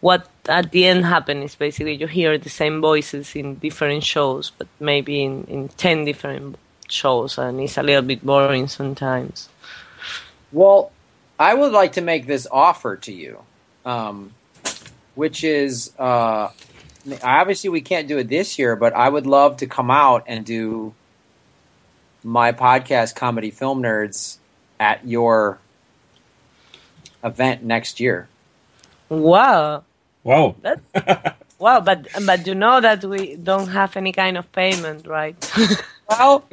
what 0.00 0.28
at 0.48 0.70
the 0.72 0.86
end 0.86 1.04
happens 1.04 1.50
is 1.50 1.54
basically 1.56 1.94
you 1.94 2.06
hear 2.06 2.38
the 2.38 2.48
same 2.48 2.80
voices 2.80 3.36
in 3.36 3.56
different 3.56 4.02
shows, 4.04 4.50
but 4.56 4.66
maybe 4.78 5.22
in, 5.22 5.44
in 5.44 5.68
10 5.68 6.04
different 6.04 6.56
shows, 6.88 7.38
and 7.38 7.60
it's 7.60 7.76
a 7.76 7.82
little 7.82 8.02
bit 8.02 8.24
boring 8.24 8.68
sometimes. 8.68 9.48
well, 10.52 10.90
I 11.38 11.54
would 11.54 11.72
like 11.72 11.92
to 11.92 12.02
make 12.02 12.26
this 12.26 12.46
offer 12.50 12.96
to 12.96 13.12
you, 13.12 13.38
um, 13.84 14.34
which 15.14 15.42
is 15.44 15.92
uh, 15.98 16.50
obviously 17.22 17.70
we 17.70 17.80
can't 17.80 18.08
do 18.08 18.18
it 18.18 18.28
this 18.28 18.58
year, 18.58 18.76
but 18.76 18.92
I 18.92 19.08
would 19.08 19.26
love 19.26 19.58
to 19.58 19.66
come 19.66 19.90
out 19.90 20.24
and 20.26 20.44
do 20.44 20.94
my 22.22 22.52
podcast, 22.52 23.14
Comedy 23.14 23.50
Film 23.50 23.82
Nerds, 23.82 24.36
at 24.78 25.06
your 25.06 25.58
event 27.24 27.62
next 27.62 28.00
year. 28.00 28.28
Wow. 29.08 29.84
Wow. 30.24 30.56
Wow, 31.58 31.80
but 31.80 32.08
but 32.26 32.46
you 32.46 32.54
know 32.54 32.80
that 32.80 33.04
we 33.04 33.36
don't 33.36 33.68
have 33.68 33.96
any 33.96 34.12
kind 34.12 34.38
of 34.38 34.50
payment, 34.52 35.06
right? 35.06 35.36
Well, 36.08 36.44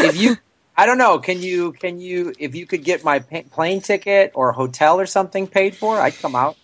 if 0.00 0.16
you, 0.16 0.36
I 0.76 0.86
don't 0.86 0.98
know, 0.98 1.18
can 1.18 1.40
you, 1.40 1.72
can 1.72 2.00
you, 2.00 2.34
if 2.38 2.54
you 2.54 2.66
could 2.66 2.84
get 2.84 3.04
my 3.04 3.20
pa- 3.20 3.42
plane 3.52 3.80
ticket 3.80 4.32
or 4.34 4.52
hotel 4.52 4.98
or 5.00 5.06
something 5.06 5.46
paid 5.46 5.76
for, 5.76 6.00
I'd 6.00 6.18
come 6.18 6.34
out. 6.34 6.56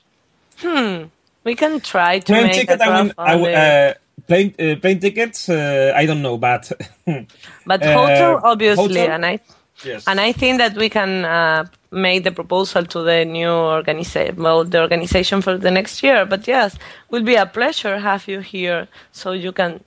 hmm. 0.59 1.05
We 1.45 1.55
can 1.55 1.81
try 1.81 2.21
to 2.21 2.33
Plane 2.33 2.45
make 2.45 2.55
ticket, 2.55 2.81
a 2.81 2.83
I 2.83 2.91
mean, 2.91 3.13
I 3.25 3.35
crowdfunding. 3.35 3.55
uh, 3.55 3.95
plane, 4.27 4.55
uh, 4.59 4.77
plane 4.81 5.01
tickets, 5.01 5.49
uh, 5.49 5.93
I 5.95 6.07
don't 6.07 6.23
know, 6.23 6.39
but 6.39 6.73
but 7.67 7.83
uh, 7.83 7.93
hotel, 7.93 8.41
obviously, 8.43 9.01
hotel? 9.01 9.11
and 9.11 9.27
I 9.27 9.41
Yes. 9.83 10.05
And 10.07 10.21
I 10.21 10.33
think 10.33 10.59
that 10.59 10.77
we 10.77 10.89
can 10.89 11.25
uh, 11.25 11.67
make 11.91 12.25
the 12.25 12.33
proposal 12.33 12.85
to 12.87 13.03
the 13.03 13.25
new 13.25 13.49
organization, 13.49 14.37
well, 14.37 14.65
the 14.65 14.81
organization 14.81 15.43
for 15.43 15.59
the 15.59 15.71
next 15.71 16.03
year. 16.03 16.25
But 16.25 16.47
yes, 16.47 16.79
will 17.11 17.23
be 17.23 17.35
a 17.35 17.47
pleasure 17.47 17.99
have 17.99 18.29
you 18.29 18.41
here 18.41 18.89
so 19.13 19.33
you 19.33 19.53
can 19.53 19.81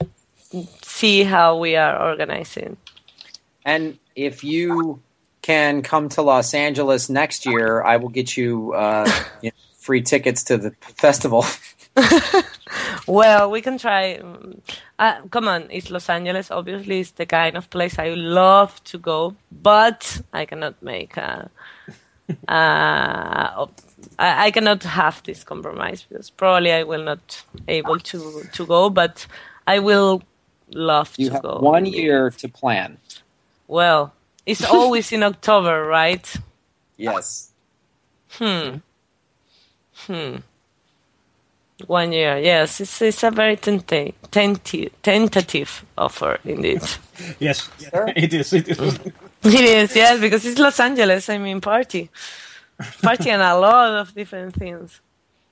see 0.81 1.23
how 1.23 1.57
we 1.57 1.75
are 1.75 2.09
organizing. 2.09 2.77
And 3.65 3.97
if 4.15 4.43
you 4.43 4.99
can 5.41 5.81
come 5.81 6.09
to 6.09 6.21
Los 6.21 6.53
Angeles 6.53 7.09
next 7.09 7.45
year, 7.45 7.81
I 7.81 7.97
will 7.97 8.09
get 8.09 8.35
you, 8.35 8.73
uh, 8.73 9.09
you 9.41 9.49
know, 9.49 9.55
free 9.77 10.01
tickets 10.01 10.43
to 10.45 10.57
the 10.57 10.71
festival. 10.81 11.45
Well, 13.07 13.49
we 13.49 13.61
can 13.61 13.77
try. 13.77 14.19
Uh, 14.99 15.21
come 15.29 15.47
on, 15.47 15.67
it's 15.69 15.91
Los 15.91 16.09
Angeles. 16.09 16.49
Obviously, 16.49 16.99
it's 17.01 17.11
the 17.11 17.25
kind 17.25 17.55
of 17.55 17.69
place 17.69 17.99
I 17.99 18.09
love 18.09 18.83
to 18.85 18.97
go, 18.97 19.35
but 19.51 20.21
I 20.33 20.45
cannot 20.45 20.81
make. 20.81 21.15
A, 21.17 21.49
uh, 22.47 23.65
I, 24.17 24.47
I 24.47 24.51
cannot 24.51 24.83
have 24.83 25.21
this 25.23 25.43
compromise 25.43 26.03
because 26.03 26.29
probably 26.31 26.71
I 26.73 26.83
will 26.83 27.03
not 27.03 27.43
able 27.67 27.99
to 27.99 28.43
to 28.53 28.65
go, 28.65 28.89
but 28.89 29.27
I 29.67 29.79
will 29.79 30.23
love 30.73 31.13
You 31.17 31.27
to 31.27 31.33
have 31.33 31.41
go. 31.43 31.59
one 31.59 31.85
year 31.85 32.31
to 32.31 32.47
plan. 32.49 32.97
Well, 33.67 34.13
it's 34.45 34.63
always 34.73 35.11
in 35.11 35.21
October, 35.23 35.85
right? 35.85 36.35
Yes. 36.97 37.51
Hmm. 38.31 38.77
Hmm. 40.07 40.37
One 41.85 42.11
year, 42.11 42.39
yes. 42.39 42.81
It's, 42.81 43.01
it's 43.01 43.23
a 43.23 43.29
very 43.29 43.55
tenta- 43.55 44.13
tenti- 44.31 44.91
tentative 45.03 45.85
offer, 45.97 46.39
indeed. 46.43 46.81
Yes, 47.39 47.69
it 48.15 48.33
is. 48.33 48.53
It 48.53 48.67
is. 48.69 48.99
It 49.43 49.53
is, 49.61 49.95
yes, 49.95 50.19
because 50.19 50.45
it's 50.45 50.59
Los 50.59 50.79
Angeles. 50.79 51.29
I 51.29 51.37
mean, 51.37 51.61
party. 51.61 52.09
Party 53.01 53.29
and 53.29 53.41
a 53.41 53.57
lot 53.57 53.93
of 53.99 54.13
different 54.13 54.53
things. 54.55 54.99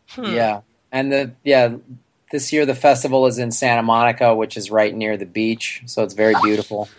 Hmm. 0.09 0.25
Yeah. 0.25 0.61
And 0.91 1.11
the 1.11 1.31
yeah, 1.43 1.75
this 2.31 2.51
year 2.51 2.65
the 2.65 2.75
festival 2.75 3.25
is 3.27 3.37
in 3.39 3.51
Santa 3.51 3.83
Monica, 3.83 4.35
which 4.35 4.57
is 4.57 4.69
right 4.69 4.93
near 4.93 5.17
the 5.17 5.25
beach, 5.25 5.81
so 5.85 6.03
it's 6.03 6.13
very 6.13 6.35
beautiful. 6.43 6.89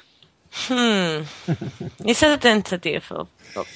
Hmm. 0.51 1.23
It's 2.05 2.23
a 2.23 2.37
tentative 2.37 3.07
of. 3.11 3.29
of 3.57 3.69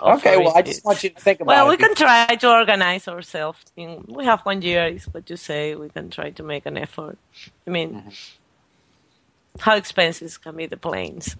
Okay, 0.00 0.36
well, 0.38 0.52
I 0.56 0.62
just 0.62 0.84
want 0.84 1.02
you 1.04 1.10
to 1.10 1.20
think 1.20 1.40
about 1.40 1.54
Well, 1.54 1.64
it. 1.64 1.68
Well, 1.68 1.70
we 1.70 1.76
can 1.78 1.94
try 1.96 2.26
to 2.36 2.50
organize 2.50 3.08
ourselves. 3.08 3.60
In, 3.76 4.04
we 4.08 4.24
have 4.26 4.40
one 4.42 4.62
year, 4.62 4.86
is 4.86 5.06
what 5.06 5.28
you 5.30 5.36
say. 5.36 5.74
We 5.74 5.90
can 5.90 6.10
try 6.10 6.30
to 6.30 6.42
make 6.42 6.66
an 6.66 6.78
effort. 6.78 7.18
I 7.66 7.70
mean, 7.70 7.94
Mm-hmm. 7.94 8.10
how 9.60 9.76
expensive 9.76 10.40
can 10.42 10.56
be 10.56 10.66
the 10.66 10.76
planes? 10.78 11.36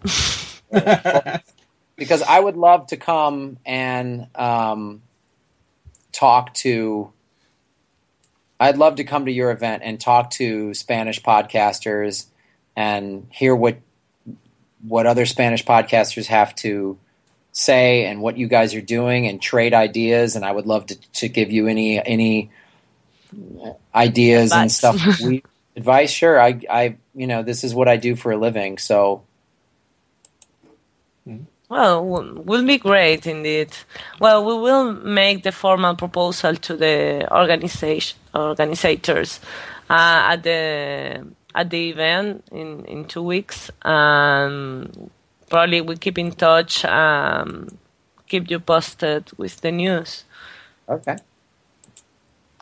because 1.96 2.22
I 2.22 2.40
would 2.40 2.56
love 2.56 2.88
to 2.88 2.96
come 2.96 3.58
and 3.66 4.28
um, 4.34 5.02
talk 6.12 6.54
to. 6.56 7.12
I'd 8.60 8.78
love 8.78 8.96
to 8.96 9.04
come 9.04 9.26
to 9.26 9.32
your 9.32 9.50
event 9.52 9.82
and 9.84 10.00
talk 10.00 10.30
to 10.32 10.74
Spanish 10.74 11.22
podcasters 11.22 12.26
and 12.76 13.26
hear 13.30 13.54
what 13.56 13.78
what 14.86 15.06
other 15.06 15.26
Spanish 15.26 15.64
podcasters 15.64 16.26
have 16.26 16.54
to 16.56 16.98
say 17.52 18.06
and 18.06 18.20
what 18.20 18.36
you 18.38 18.48
guys 18.48 18.74
are 18.74 18.80
doing 18.80 19.28
and 19.28 19.40
trade 19.40 19.74
ideas. 19.74 20.36
And 20.36 20.44
I 20.44 20.52
would 20.52 20.66
love 20.66 20.86
to, 20.86 20.96
to 20.96 21.28
give 21.28 21.50
you 21.52 21.68
any 21.68 22.04
any 22.04 22.50
ideas 23.94 24.52
and 24.52 24.70
stuff. 24.72 25.00
We, 25.22 25.44
advice, 25.76 26.10
sure. 26.10 26.40
I 26.40 26.60
I 26.68 26.96
you 27.14 27.26
know 27.26 27.42
this 27.42 27.64
is 27.64 27.74
what 27.74 27.88
I 27.88 27.96
do 27.96 28.16
for 28.16 28.32
a 28.32 28.36
living, 28.36 28.78
so 28.78 29.22
Well, 31.72 32.04
will 32.04 32.66
be 32.66 32.76
great 32.76 33.26
indeed. 33.26 33.70
Well, 34.20 34.44
we 34.44 34.54
will 34.60 34.92
make 34.92 35.42
the 35.42 35.52
formal 35.52 35.96
proposal 35.96 36.54
to 36.54 36.76
the 36.76 37.26
organization 37.32 38.18
organizers 38.34 39.40
uh, 39.88 40.32
at 40.32 40.42
the 40.42 41.26
at 41.54 41.70
the 41.70 41.88
event 41.88 42.44
in 42.52 42.84
in 42.84 43.06
two 43.06 43.22
weeks. 43.22 43.70
Um, 43.80 45.10
probably 45.52 45.82
we 45.84 45.96
keep 46.00 46.16
in 46.18 46.32
touch. 46.32 46.84
Um, 46.88 47.68
keep 48.26 48.48
you 48.50 48.58
posted 48.60 49.28
with 49.36 49.60
the 49.60 49.70
news. 49.70 50.24
okay. 50.88 51.16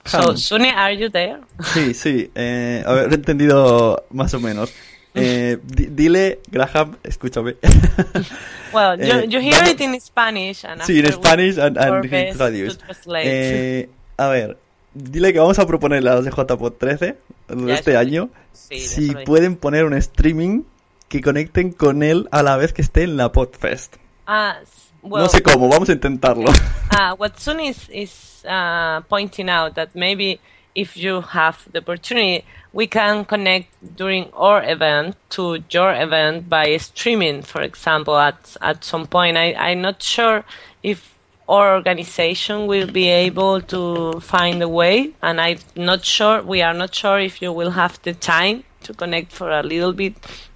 So, 0.04 0.32
Suni, 0.34 0.72
are 0.74 0.92
you 0.92 1.08
there? 1.10 1.38
Sí, 1.72 1.94
sí. 1.94 2.30
Eh, 2.34 2.82
a 2.86 2.92
ver, 2.94 3.10
he 3.10 3.14
entendido 3.16 4.02
más 4.10 4.32
o 4.34 4.40
menos. 4.40 4.72
Eh, 5.14 5.58
di- 5.62 5.86
dile, 5.90 6.40
Graham, 6.50 6.96
escúchame. 7.04 7.56
Well, 8.72 8.98
you, 8.98 9.04
Eh, 9.12 9.26
you 9.28 9.40
hear 9.40 9.54
vamos- 9.60 9.70
it 9.72 9.80
in 9.80 10.00
Spanish 10.00 10.64
and 10.64 10.80
Sí, 10.82 11.02
we 11.02 11.12
Spanish 11.12 11.58
and, 11.58 11.76
and 11.76 12.08
translate. 12.08 13.24
Eh, 13.26 13.88
a 14.16 14.28
ver, 14.28 14.56
dile 14.94 15.32
que 15.32 15.38
vamos 15.40 15.58
a 15.58 15.66
proponer 15.66 16.06
a 16.08 16.14
los 16.14 16.24
de 16.24 16.30
JPod 16.30 16.72
13 16.78 17.16
de 17.48 17.72
este 17.74 17.96
año 17.96 18.30
Sí, 18.52 18.78
si 18.80 19.14
pueden 19.26 19.56
poner 19.56 19.84
un 19.84 19.94
streaming 19.94 20.62
que 21.10 21.20
conecten 21.20 21.72
con 21.72 22.02
él 22.02 22.28
a 22.30 22.42
la 22.42 22.56
vez 22.56 22.72
que 22.72 22.80
esté 22.82 23.02
en 23.02 23.16
la 23.16 23.32
Podfest. 23.32 23.96
Ah, 24.26 24.56
s- 24.62 24.92
well, 25.02 25.24
no 25.24 25.28
sé 25.28 25.42
cómo, 25.42 25.68
vamos 25.68 25.88
a 25.88 25.92
intentarlo. 25.92 26.48
uh, 26.50 27.14
what 27.18 27.36
Sun 27.38 27.58
is, 27.60 27.88
is 27.90 28.44
uh, 28.48 29.00
pointing 29.08 29.50
out 29.50 29.74
that 29.74 29.88
maybe 29.94 30.38
if 30.74 30.96
you 30.96 31.20
have 31.20 31.56
the 31.72 31.80
opportunity, 31.80 32.44
we 32.72 32.86
can 32.86 33.24
connect 33.24 33.66
during 33.96 34.30
our 34.34 34.62
event 34.62 35.16
to 35.30 35.58
your 35.70 35.92
event 35.92 36.48
by 36.48 36.76
streaming, 36.78 37.42
for 37.42 37.60
example, 37.62 38.16
at, 38.16 38.56
at 38.62 38.84
some 38.84 39.06
point. 39.08 39.36
I, 39.36 39.52
I'm 39.54 39.80
not 39.82 40.00
sure 40.00 40.44
if 40.84 41.16
our 41.48 41.74
organization 41.74 42.68
will 42.68 42.86
be 42.86 43.08
able 43.08 43.60
to 43.62 44.20
find 44.20 44.62
a 44.62 44.68
way, 44.68 45.10
and 45.20 45.40
I'm 45.40 45.58
not 45.74 46.04
sure, 46.04 46.40
we 46.42 46.62
are 46.62 46.72
not 46.72 46.94
sure 46.94 47.18
if 47.18 47.42
you 47.42 47.52
will 47.52 47.72
have 47.72 48.00
the 48.04 48.14
time 48.14 48.62
to 48.84 48.94
connect 48.94 49.32
for 49.32 49.50
a 49.50 49.64
little 49.64 49.92
bit, 49.92 50.14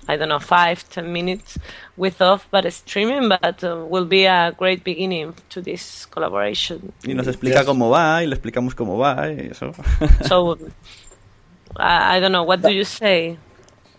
I 0.09 0.17
don't 0.17 0.29
know, 0.29 0.39
five, 0.39 0.89
ten 0.91 1.13
minutes 1.13 1.59
with 1.97 2.21
off, 2.21 2.47
but 2.51 2.71
streaming, 2.73 3.29
but 3.29 3.65
uh, 3.65 3.85
will 3.89 4.05
be 4.05 4.27
a 4.27 4.55
great 4.57 4.85
beginning 4.85 5.35
to 5.51 5.61
this 5.61 6.07
collaboration. 6.07 6.93
Y 7.07 7.15
nos 7.15 7.27
explica 7.27 7.65
cómo 7.65 7.91
va 7.91 8.23
y 8.23 8.27
le 8.27 8.37
explicamos 8.37 8.75
cómo 8.75 8.99
va 8.99 9.29
y 9.29 9.51
eso. 9.51 9.73
So, 10.29 10.59
I, 11.77 12.17
I 12.17 12.21
don't 12.21 12.33
know, 12.33 12.45
what 12.45 12.63
do 12.63 12.71
you 12.71 12.85
say? 12.85 13.39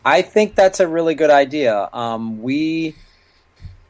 I 0.06 0.22
think 0.22 0.56
that's 0.56 0.80
a 0.80 0.88
really 0.88 1.15
good 1.15 1.32
idea. 1.32 1.89
Um, 1.91 2.41
we 2.44 2.96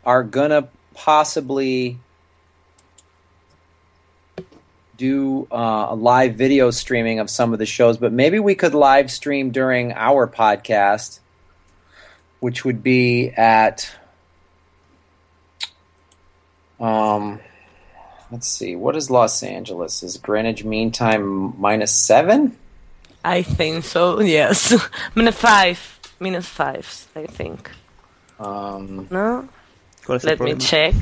are 0.05 0.23
gonna 0.23 0.69
possibly 0.93 1.99
do 4.97 5.47
uh, 5.51 5.87
a 5.89 5.95
live 5.95 6.35
video 6.35 6.71
streaming 6.71 7.19
of 7.19 7.29
some 7.29 7.53
of 7.53 7.59
the 7.59 7.65
shows, 7.65 7.97
but 7.97 8.13
maybe 8.13 8.39
we 8.39 8.55
could 8.55 8.73
live 8.73 9.11
stream 9.11 9.51
during 9.51 9.91
our 9.93 10.27
podcast, 10.27 11.19
which 12.39 12.65
would 12.65 12.81
be 12.83 13.29
at. 13.31 13.89
Um, 16.79 17.39
let's 18.31 18.47
see. 18.47 18.75
What 18.75 18.95
is 18.95 19.09
Los 19.09 19.41
Angeles? 19.43 20.03
Is 20.03 20.17
Greenwich 20.17 20.63
Mean 20.63 20.91
Time 20.91 21.59
minus 21.59 21.91
seven? 21.91 22.57
I 23.23 23.41
think 23.43 23.83
so, 23.85 24.19
yes. 24.21 24.73
minus 25.15 25.35
five, 25.35 25.79
minus 26.19 26.47
five, 26.47 27.07
I 27.15 27.25
think. 27.27 27.71
Um, 28.39 29.07
No? 29.09 29.47
¿Cuál 30.05 30.17
es 30.17 30.23
el 30.25 30.29
Let 30.37 30.39
me 30.41 30.55
check. 30.55 30.93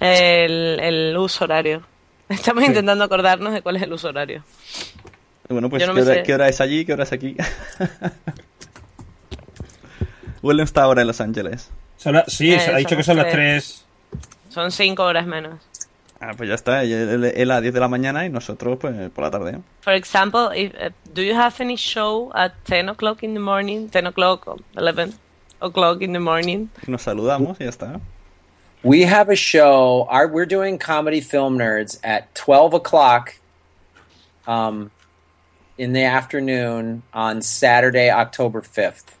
El, 0.00 0.78
el 0.80 1.16
uso 1.16 1.44
horario. 1.44 1.82
Estamos 2.28 2.64
Sí. 2.64 2.68
intentando 2.68 3.04
acordarnos 3.04 3.52
de 3.54 3.62
cuál 3.62 3.76
es 3.76 3.82
el 3.82 3.92
uso 3.92 4.08
horario. 4.08 4.42
Bueno, 5.48 5.70
pues 5.70 5.86
no 5.86 5.94
¿qué, 5.94 6.00
hora, 6.02 6.22
qué 6.22 6.34
hora 6.34 6.48
es 6.48 6.60
allí? 6.60 6.84
¿Qué 6.84 6.92
hora 6.92 7.04
es 7.04 7.12
aquí? 7.12 7.36
Willem 10.42 10.64
está 10.64 10.82
ahora 10.82 11.02
en 11.02 11.06
Los 11.06 11.20
Ángeles. 11.20 11.70
Son 11.96 12.14
la- 12.14 12.24
sí, 12.26 12.52
Eh, 12.52 12.58
ha 12.72 12.76
dicho 12.78 12.96
que 12.96 13.02
son 13.02 13.16
las 13.16 13.30
3. 13.30 13.84
Son 14.48 14.70
cinco 14.72 15.04
horas 15.04 15.26
menos. 15.26 15.60
Ah, 16.20 16.32
pues 16.36 16.48
ya 16.48 16.54
está. 16.54 16.82
Él, 16.84 16.92
él- 16.92 17.32
él 17.36 17.50
a 17.50 17.60
10 17.60 17.72
de 17.74 17.80
la 17.80 17.88
mañana 17.88 18.24
y 18.26 18.30
nosotros 18.30 18.78
pues 18.80 18.94
por 19.10 19.24
la 19.24 19.30
tarde. 19.30 19.58
For 19.80 19.92
example, 19.94 20.48
if, 20.54 20.72
uh, 20.74 20.90
do 21.14 21.22
you 21.22 21.34
have 21.34 21.54
any 21.60 21.76
show 21.76 22.30
at 22.34 22.52
10 22.64 22.88
o'clock 22.88 23.22
in 23.22 23.34
the 23.34 23.40
morning, 23.40 23.88
10 23.88 24.06
o'clock 24.06 24.46
or 24.46 24.56
11 24.76 25.14
o'clock 25.60 26.00
in 26.02 26.12
the 26.12 26.18
morning? 26.20 26.68
Nos 26.86 27.02
saludamos 27.02 27.58
y 27.60 27.64
ya 27.64 27.70
está. 27.70 28.00
We 28.84 29.04
have 29.06 29.30
a 29.32 29.36
show. 29.36 30.06
Our, 30.10 30.26
we're 30.28 30.46
doing 30.46 30.76
comedy 30.78 31.20
film 31.20 31.56
nerds 31.56 31.98
at 32.02 32.34
twelve 32.34 32.74
o'clock, 32.74 33.34
um, 34.48 34.90
in 35.78 35.92
the 35.92 36.02
afternoon 36.04 37.02
on 37.14 37.42
Saturday, 37.42 38.10
October 38.10 38.60
fifth. 38.60 39.16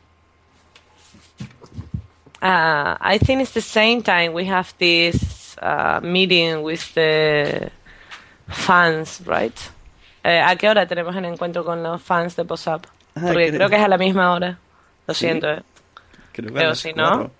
Uh, 2.42 2.96
I 3.00 3.18
think 3.18 3.40
it's 3.40 3.52
the 3.52 3.60
same 3.60 4.02
time 4.02 4.32
we 4.34 4.46
have 4.46 4.74
this 4.78 5.56
uh, 5.62 6.00
meeting 6.02 6.62
with 6.64 6.92
the 6.94 7.70
fans, 8.48 9.22
right? 9.26 9.56
Eh, 10.24 10.40
¿A 10.40 10.56
qué 10.56 10.68
hora 10.68 10.86
tenemos 10.86 11.14
el 11.16 11.24
encuentro 11.24 11.64
con 11.64 11.82
los 11.84 12.02
fans 12.02 12.34
de 12.34 12.44
POSAP? 12.44 12.84
Porque 13.14 13.48
creo- 13.48 13.52
creo 13.54 13.68
que 13.70 13.76
es 13.76 13.82
a 13.82 13.88
la 13.88 13.98
misma 13.98 14.32
hora. 14.32 14.58
Lo 15.06 15.14
Sí. 15.14 15.20
siento. 15.26 15.50
eh. 15.50 15.62
Creo 16.32 16.48
que 16.48 16.54
Pero 16.54 16.74
si 16.74 16.92
no-. 16.94 17.30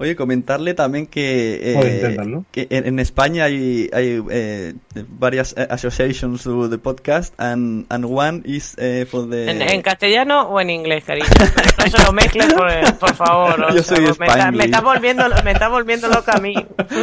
Oye, 0.00 0.16
comentarle 0.16 0.72
también 0.72 1.06
que, 1.06 1.60
eh, 1.62 2.42
que 2.50 2.66
en, 2.70 2.86
en 2.86 2.98
España 3.00 3.44
hay, 3.44 3.90
hay 3.92 4.24
eh, 4.30 4.72
varias 5.10 5.54
eh, 5.58 5.66
associations 5.68 6.42
to 6.42 6.70
the 6.70 6.78
podcast 6.78 7.38
and, 7.38 7.84
and 7.90 8.06
one 8.06 8.40
is 8.46 8.74
eh, 8.78 9.04
for 9.04 9.28
the... 9.28 9.50
¿En, 9.50 9.60
en 9.60 9.82
castellano 9.82 10.48
o 10.48 10.58
en 10.58 10.70
inglés, 10.70 11.04
cariño? 11.04 11.26
No 11.78 11.86
se 11.98 12.02
lo 12.02 12.12
mezcles, 12.12 12.54
por, 12.54 12.98
por 12.98 13.14
favor. 13.14 13.62
o 13.62 13.74
Yo 13.74 13.82
sea, 13.82 13.96
soy 13.96 14.04
me, 14.06 14.10
está, 14.10 14.24
me, 14.24 14.32
Spanglish. 14.32 14.64
está 14.64 14.80
volviendo, 14.80 15.24
me 15.44 15.50
está 15.52 15.68
volviendo 15.68 16.08
loca 16.08 16.32
a 16.32 16.40
mí. 16.40 16.54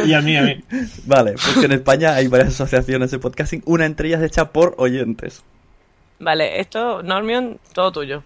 Y 0.04 0.12
a 0.14 0.20
mí, 0.20 0.36
a 0.36 0.42
mí. 0.42 0.64
Vale, 1.04 1.34
porque 1.44 1.66
en 1.66 1.72
España 1.72 2.14
hay 2.14 2.26
varias 2.26 2.54
asociaciones 2.54 3.12
de 3.12 3.20
podcasting, 3.20 3.62
una 3.64 3.86
entre 3.86 4.08
ellas 4.08 4.22
hecha 4.24 4.50
por 4.52 4.74
oyentes. 4.78 5.44
Vale, 6.18 6.58
esto, 6.60 7.00
Normion, 7.04 7.60
todo 7.72 7.92
tuyo. 7.92 8.24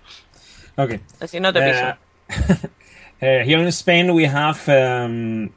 Okay. 0.77 1.01
Así 1.21 1.41
no 1.41 1.53
te 1.53 1.61
piso. 1.61 2.69
Uh, 3.23 3.27
uh, 3.27 3.45
here 3.45 3.59
in 3.59 3.71
Spain, 3.73 4.15
we 4.15 4.25
have 4.25 4.69
um, 4.69 5.51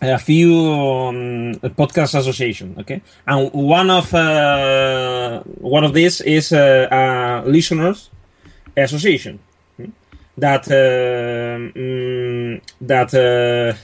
a 0.00 0.18
few 0.18 0.52
um, 0.72 1.54
podcast 1.76 2.14
association. 2.18 2.74
Okay, 2.78 3.02
and 3.26 3.52
one 3.52 3.90
of 3.90 4.12
uh, 4.14 5.42
one 5.60 5.84
of 5.84 5.94
these 5.94 6.20
is 6.20 6.52
uh, 6.52 6.88
a 6.90 7.48
listeners 7.48 8.10
association 8.76 9.38
hmm, 9.76 9.90
that 10.36 10.66
uh, 10.68 11.78
mm, 11.78 12.60
that 12.80 13.14
uh, 13.14 13.74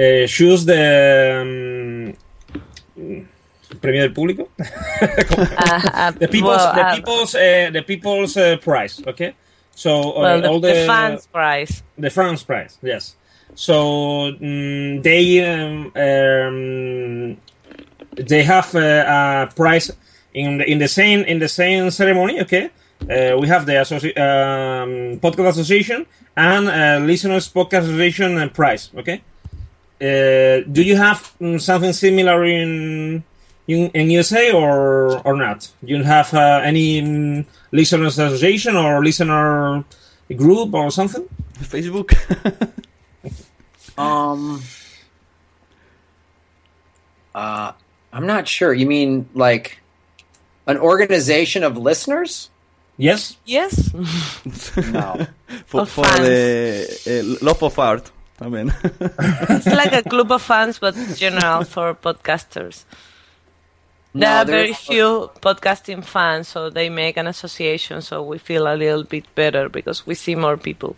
uh, 0.00 0.26
choose 0.26 0.64
the 0.64 1.40
um, 1.42 2.14
premio 3.80 4.02
del 4.02 4.12
público. 4.12 4.48
Uh, 5.96 6.10
the 6.12 6.28
people's 6.28 6.56
well, 6.56 6.74
the 6.74 6.86
uh, 6.86 6.94
people's 6.94 7.34
uh, 7.34 7.70
the 7.72 7.82
people's 7.82 8.36
uh, 8.36 8.56
prize 8.58 9.02
okay 9.06 9.34
so 9.74 10.12
uh, 10.12 10.20
well, 10.20 10.40
the, 10.40 10.48
all 10.48 10.60
the 10.60 10.84
fans 10.86 11.26
prize. 11.26 11.82
the 11.98 12.10
fans 12.10 12.42
prize 12.42 12.78
yes. 12.82 13.16
So 13.54 14.32
mm, 14.32 15.02
they 15.02 15.44
um, 15.44 15.92
um, 15.94 17.36
they 18.16 18.42
have 18.42 18.74
uh, 18.74 19.48
a 19.48 19.52
prize 19.54 19.90
in 20.32 20.58
the, 20.58 20.70
in 20.70 20.78
the 20.78 20.88
same 20.88 21.20
in 21.20 21.38
the 21.38 21.48
same 21.48 21.90
ceremony 21.90 22.40
okay? 22.40 22.70
Uh, 23.02 23.36
we 23.38 23.46
have 23.46 23.66
the 23.66 23.72
associ- 23.72 24.16
um, 24.18 25.20
podcast 25.20 25.50
association 25.50 26.06
and 26.36 26.68
uh, 26.68 27.04
listeners 27.04 27.48
podcast 27.52 27.82
association 27.82 28.38
uh, 28.38 28.48
prize 28.48 28.90
okay? 28.96 29.22
Uh, 30.00 30.66
do 30.72 30.82
you 30.82 30.96
have 30.96 31.32
mm, 31.40 31.60
something 31.60 31.92
similar 31.92 32.44
in 32.44 33.22
in, 33.66 33.90
in 33.90 34.10
USA 34.10 34.52
or 34.52 35.20
or 35.26 35.36
not? 35.36 35.70
Do 35.84 35.94
you 35.96 36.02
have 36.02 36.32
uh, 36.34 36.60
any 36.64 37.02
mm, 37.02 37.46
listeners 37.72 38.18
association 38.18 38.76
or 38.76 39.02
listener 39.04 39.84
group 40.36 40.74
or 40.74 40.90
something? 40.90 41.28
Facebook. 41.60 42.10
Um, 43.96 44.60
uh, 47.32 47.72
I'm 48.12 48.26
not 48.26 48.48
sure. 48.48 48.72
You 48.74 48.86
mean 48.86 49.28
like 49.34 49.78
an 50.66 50.78
organization 50.78 51.62
of 51.62 51.76
listeners? 51.76 52.50
Yes. 52.96 53.36
Yes. 53.44 53.92
No. 53.94 55.26
for, 55.66 55.82
Of 55.82 55.90
for 55.90 56.04
fans. 56.04 56.26
the 56.26 57.02
eh, 57.06 57.44
love 57.44 57.62
of 57.62 57.78
art 57.78 58.10
I 58.40 58.48
mean, 58.48 58.74
it's 58.82 59.66
like 59.66 59.92
a 59.92 60.02
club 60.02 60.32
of 60.32 60.42
fans, 60.42 60.80
but 60.80 60.96
general 61.14 61.62
for 61.62 61.94
podcasters. 61.94 62.84
There 64.14 64.30
No, 64.30 64.36
are 64.36 64.44
very 64.44 64.66
there's- 64.66 64.78
few 64.86 65.30
podcasting 65.42 66.04
fans, 66.04 66.46
so 66.48 66.70
they 66.70 66.88
make 66.88 67.16
an 67.16 67.26
association, 67.26 68.00
so 68.00 68.22
we 68.22 68.38
feel 68.38 68.68
a 68.68 68.76
little 68.76 69.02
bit 69.02 69.24
better 69.34 69.68
because 69.68 70.06
we 70.06 70.14
see 70.14 70.36
more 70.36 70.56
people 70.56 70.94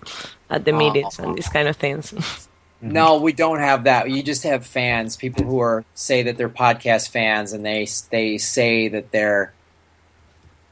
at 0.50 0.64
the 0.66 0.72
meetings 0.72 1.18
and 1.18 1.34
these 1.34 1.48
kind 1.48 1.68
of 1.68 1.76
things. 1.76 2.12
No, 2.82 3.16
we 3.18 3.32
don't 3.32 3.58
have 3.58 3.84
that. 3.84 4.10
You 4.10 4.22
just 4.22 4.42
have 4.42 4.66
fans, 4.66 5.16
people 5.16 5.44
who 5.46 5.60
are 5.60 5.82
say 5.94 6.22
that 6.24 6.36
they're 6.36 6.50
podcast 6.50 7.08
fans, 7.08 7.54
and 7.54 7.64
they 7.64 7.88
they 8.10 8.36
say 8.36 8.88
that 8.88 9.12
they're 9.12 9.54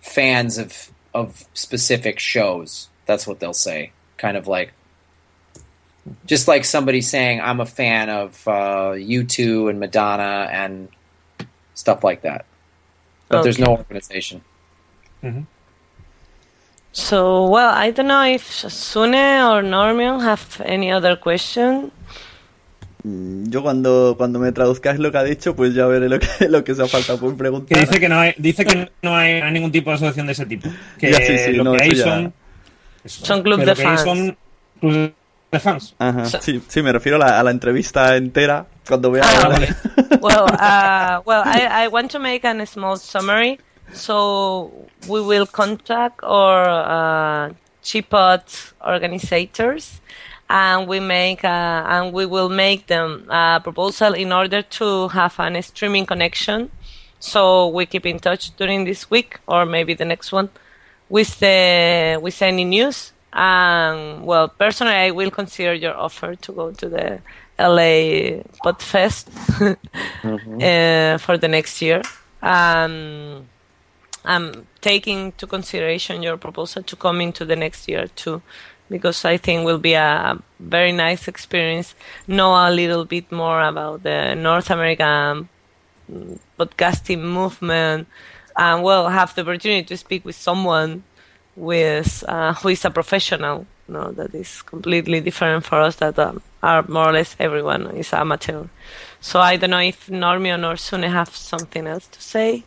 fans 0.03 0.59
of 0.59 0.91
of 1.15 1.47
specific 1.55 2.19
shows. 2.19 2.89
That's 3.07 3.27
what 3.27 3.41
they'll 3.41 3.55
say. 3.55 3.93
Kind 4.19 4.37
of 4.37 4.47
like, 4.47 4.75
just 6.27 6.47
like 6.47 6.67
somebody 6.67 7.01
saying, 7.01 7.41
"I'm 7.41 7.61
a 7.61 7.67
fan 7.67 8.11
of 8.11 8.47
uh, 8.47 8.93
U2 9.01 9.71
and 9.71 9.81
Madonna 9.81 10.47
and 10.53 10.89
stuff 11.75 12.03
like 12.05 12.23
that." 12.23 12.45
But 13.29 13.43
there's 13.43 13.59
no 13.59 13.73
organization. 13.77 14.43
So, 16.93 17.47
well, 17.49 17.73
I 17.75 17.91
don't 17.91 18.07
know 18.07 18.23
if 18.23 18.45
Sune 18.71 19.15
or 19.43 19.63
Normion 19.63 20.21
have 20.21 20.61
any 20.65 20.93
other 20.93 21.17
question. 21.17 21.91
Mm, 23.05 23.51
Yo 23.51 23.63
cuando, 23.63 24.15
cuando 24.17 24.39
me 24.39 24.53
traduzcáis 24.53 24.99
lo 25.01 25.11
que 25.11 25.19
ha 25.19 25.25
dicho, 25.25 25.57
pues 25.57 25.75
ya 25.75 25.87
veré 25.87 26.09
lo 26.09 26.19
que, 26.21 26.29
lo 26.49 26.63
que 26.63 26.73
os 26.73 26.81
ha 26.81 26.87
faltado 26.87 27.19
por 27.19 27.33
Que 27.33 27.37
preguntar. 27.39 27.79
dice 27.81 27.99
que 28.01 28.09
no 28.09 28.19
hay, 28.21 28.35
dice 28.39 28.65
que 28.65 28.91
no 29.03 29.17
hay, 29.17 29.43
ningún 29.53 29.73
tipo 29.73 29.91
de 29.91 29.97
asociación 29.97 30.27
de 30.27 30.33
ese 30.33 30.47
tipo. 30.47 30.69
Que 30.99 31.11
Ya, 31.13 31.19
sí, 31.19 31.39
sí, 31.39 31.53
lo 31.53 31.65
no, 31.65 31.73
que 31.73 31.83
hay 31.83 31.95
ya- 31.95 32.05
son 32.05 32.33
Son 33.07 33.43
club 33.43 33.59
que 33.61 33.67
de 33.67 33.75
que 33.75 33.83
fans. 33.83 34.01
son 34.03 34.37
clubes 34.81 35.11
de 35.55 35.61
fans. 35.61 35.95
Ajá, 35.99 36.27
sí, 36.27 36.63
sí, 36.69 36.83
me 36.83 36.93
refiero 36.93 37.17
a 37.17 37.21
la, 37.21 37.41
a 37.41 37.43
la 37.43 37.51
entrevista 37.51 38.17
entera 38.17 38.67
cuando 38.87 39.11
vea... 39.11 39.25
Ah, 39.25 39.49
well, 40.21 40.45
uh, 40.45 41.23
well, 41.25 41.43
I, 41.45 41.85
I 41.85 41.89
want 41.89 42.11
to 42.13 42.19
make 42.19 42.45
a 42.45 42.67
small 42.67 42.97
summary. 42.97 43.59
So 43.93 44.71
we 45.09 45.21
will 45.21 45.47
contact 45.47 46.21
our 46.23 46.69
uh, 46.69 47.53
JPod 47.83 48.73
organizers, 48.85 50.01
and 50.49 50.89
we 50.89 51.01
make 51.01 51.45
a, 51.45 51.85
and 51.89 52.13
we 52.13 52.27
will 52.27 52.49
make 52.49 52.87
them 52.87 53.27
a 53.31 53.61
proposal 53.63 54.15
in 54.15 54.33
order 54.33 54.63
to 54.63 55.09
have 55.09 55.39
an 55.39 55.61
streaming 55.63 56.07
connection. 56.07 56.71
So 57.21 57.69
we 57.69 57.87
keep 57.87 58.05
in 58.05 58.19
touch 58.19 58.55
during 58.57 58.85
this 58.85 59.11
week 59.11 59.41
or 59.47 59.65
maybe 59.65 59.95
the 59.95 60.05
next 60.05 60.31
one 60.31 60.51
with 61.09 61.39
the 61.41 62.19
with 62.21 62.43
any 62.43 62.65
news. 62.65 63.14
And 63.35 64.25
well, 64.25 64.49
personally, 64.49 64.95
I 64.95 65.11
will 65.11 65.31
consider 65.31 65.75
your 65.75 65.97
offer 65.97 66.37
to 66.37 66.53
go 66.53 66.71
to 66.71 66.89
the 66.89 67.21
LA 67.59 68.43
Podfest 68.65 69.27
uh, 70.25 71.19
for 71.19 71.37
the 71.37 71.49
next 71.49 71.83
year. 71.83 72.01
Um, 72.41 73.49
I'm 74.25 74.67
taking 74.81 75.33
to 75.33 75.49
consideration 75.49 76.23
your 76.23 76.37
proposal 76.37 76.85
to 76.85 76.97
come 76.97 77.21
into 77.21 77.45
the 77.45 77.57
next 77.57 77.89
year 77.89 78.07
too, 78.07 78.41
because 78.89 79.25
I 79.25 79.37
think 79.37 79.65
will 79.65 79.79
be 79.79 79.95
a 79.95 80.39
very 80.61 80.93
nice 80.93 81.27
experience. 81.27 81.97
Know 82.29 82.53
a 82.53 82.71
little 82.71 83.05
bit 83.05 83.33
more 83.33 83.61
about 83.61 84.05
the 84.05 84.35
North 84.37 84.71
American 84.71 85.49
podcasting 86.59 87.21
movement, 87.21 88.07
and 88.57 88.85
well, 88.85 89.09
have 89.09 89.35
the 89.35 89.43
opportunity 89.43 89.83
to 89.83 89.97
speak 89.97 90.25
with 90.25 90.37
someone 90.37 91.03
with 91.57 92.25
uh, 92.29 92.55
who 92.55 92.69
is 92.69 92.85
a 92.85 92.91
professional. 92.91 93.67
No, 93.87 94.13
that 94.13 94.35
is 94.35 94.63
completely 94.63 95.21
different 95.21 95.65
for 95.65 95.81
us. 95.81 95.97
That 95.97 96.19
um, 96.19 96.43
are 96.63 96.85
more 96.89 97.11
or 97.11 97.13
less 97.13 97.37
everyone 97.39 97.87
is 97.97 98.13
amateur. 98.13 98.65
So 99.21 99.41
I 99.41 99.57
don't 99.57 99.71
know 99.71 99.79
if 99.79 100.07
Normion 100.09 100.69
or 100.69 100.77
Sune 100.77 101.03
have 101.05 101.35
something 101.35 101.87
else 101.87 102.07
to 102.09 102.21
say. 102.21 102.65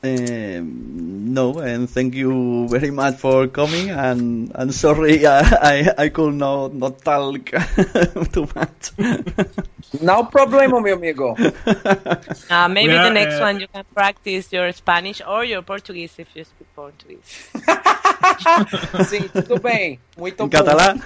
Eh, 0.00 0.60
no, 0.62 1.58
and 1.58 1.90
thank 1.90 2.14
you 2.14 2.68
very 2.68 2.90
much 2.92 3.16
for 3.16 3.48
coming. 3.48 3.90
And 3.90 4.52
and 4.54 4.72
sorry, 4.72 5.26
I 5.26 5.40
I, 5.42 6.04
I 6.04 6.08
could 6.10 6.34
not 6.34 6.72
not 6.72 7.02
talk 7.02 7.50
too 8.32 8.46
much. 8.54 8.92
No 10.02 10.22
problema, 10.24 10.82
mi 10.82 10.90
amigo. 10.90 11.34
Uh, 12.50 12.68
maybe 12.68 12.92
Yeah, 12.92 13.04
the 13.04 13.10
next 13.10 13.36
uh, 13.40 13.40
one 13.40 13.58
you 13.58 13.66
can 13.68 13.84
practice 13.94 14.52
your 14.52 14.70
Spanish 14.72 15.22
or 15.26 15.44
your 15.46 15.62
Portuguese 15.62 16.12
if 16.18 16.28
you 16.36 16.44
speak 16.44 16.68
Portuguese. 16.76 17.48
Sim, 19.08 19.28
tudo 19.32 19.58
bem. 19.58 19.98
Muito 20.18 20.42
En 20.44 20.48
bom. 20.48 20.58
catalán. 20.58 21.00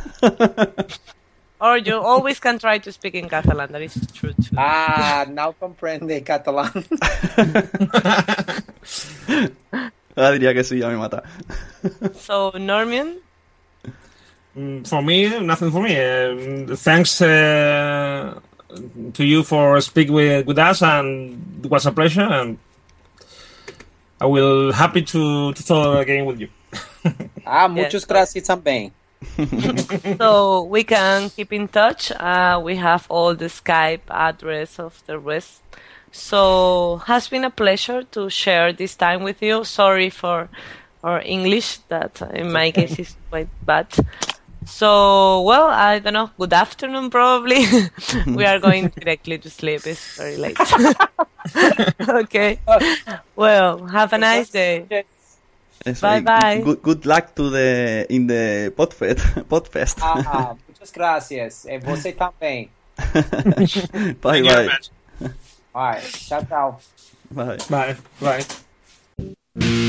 Or 1.61 1.79
you 1.79 1.95
always 2.03 2.41
can 2.41 2.59
try 2.59 2.79
to 2.79 2.91
speak 2.91 3.15
in 3.15 3.29
Catalan. 3.29 3.71
That 3.71 3.83
is 3.83 3.95
true 4.13 4.33
too. 4.35 4.57
Ah, 4.59 5.27
now 5.31 5.53
comprende 5.55 6.21
catalán. 6.27 6.75
Ah, 10.23 10.31
diría 10.31 10.55
que 10.55 10.63
sí, 10.63 10.79
ya 10.79 10.89
me 10.89 10.97
mata. 10.97 11.23
So 12.15 12.53
Normion, 12.59 13.19
Mm, 14.57 14.87
For 14.87 15.03
me, 15.03 15.41
nothing 15.41 15.71
for 15.71 15.83
me. 15.83 15.97
Uh, 15.97 16.77
thanks 16.77 17.23
uh, 17.23 18.39
to 19.15 19.25
you 19.25 19.43
for 19.43 19.81
speaking 19.81 20.13
with, 20.15 20.47
with 20.47 20.59
us, 20.59 20.83
and 20.83 21.65
it 21.65 21.71
was 21.71 21.87
a 21.87 21.93
pleasure. 21.93 22.21
And 22.21 22.59
I 24.21 24.27
will 24.27 24.73
happy 24.73 25.03
to, 25.03 25.53
to 25.55 25.67
talk 25.67 26.03
again 26.03 26.27
with 26.27 26.41
you. 26.41 26.49
Ah, 27.45 27.67
muitas 27.67 28.05
gracias 28.07 28.47
também. 28.47 28.93
so 30.19 30.63
we 30.63 30.85
can 30.85 31.29
keep 31.31 31.53
in 31.53 31.67
touch. 31.67 32.13
Uh, 32.13 32.61
we 32.63 32.77
have 32.77 33.07
all 33.09 33.35
the 33.35 33.47
Skype 33.47 34.03
address 34.09 34.79
of 34.79 35.03
the 35.07 35.19
rest. 35.19 35.63
So 36.13 37.03
has 37.07 37.29
been 37.29 37.45
a 37.45 37.51
pleasure 37.51 38.03
to 38.13 38.29
share 38.29 38.73
this 38.73 38.95
time 38.95 39.23
with 39.23 39.43
you. 39.43 39.65
Sorry 39.65 40.11
for 40.11 40.49
our 41.03 41.21
English 41.21 41.79
that 41.89 42.21
in 42.35 42.53
my 42.53 42.71
case 42.71 42.99
is 42.99 43.17
quite 43.31 43.49
bad. 43.65 43.87
So, 44.67 45.43
well, 45.43 45.67
I 45.67 45.99
don't 45.99 46.13
know. 46.13 46.31
Good 46.39 46.53
afternoon, 46.53 47.11
probably. 47.11 47.65
we 48.27 48.45
are 48.45 48.61
going 48.61 48.89
directly 49.01 49.39
to 49.39 49.51
sleep. 49.51 49.87
It's 49.87 50.17
very 50.17 50.37
late. 50.37 50.57
okay. 52.09 52.61
Well, 53.35 53.87
have 53.87 54.13
a 54.13 54.19
nice 54.19 54.51
day. 54.51 55.05
Eso, 55.85 56.01
bye 56.01 56.21
bye. 56.21 56.61
Good, 56.63 56.83
good 56.83 57.07
luck 57.07 57.35
to 57.35 57.51
the, 57.51 58.07
in 58.09 58.29
the 58.29 58.73
Podfest. 58.77 59.45
Podfest. 59.49 59.99
Ah, 60.01 60.55
muchas 60.69 60.93
gracias. 60.93 61.65
E 61.65 61.79
você 61.79 62.13
também. 62.13 62.71
bye, 64.21 64.43
Thank 64.43 64.47
you 64.47 64.69
bye. 65.19 65.31
Much. 65.75 65.83
Alright, 65.83 66.03
tchau, 66.05 66.43
tchau. 66.43 66.79
Bye. 67.31 67.59
Bye. 67.69 67.97
Bye. 69.57 69.89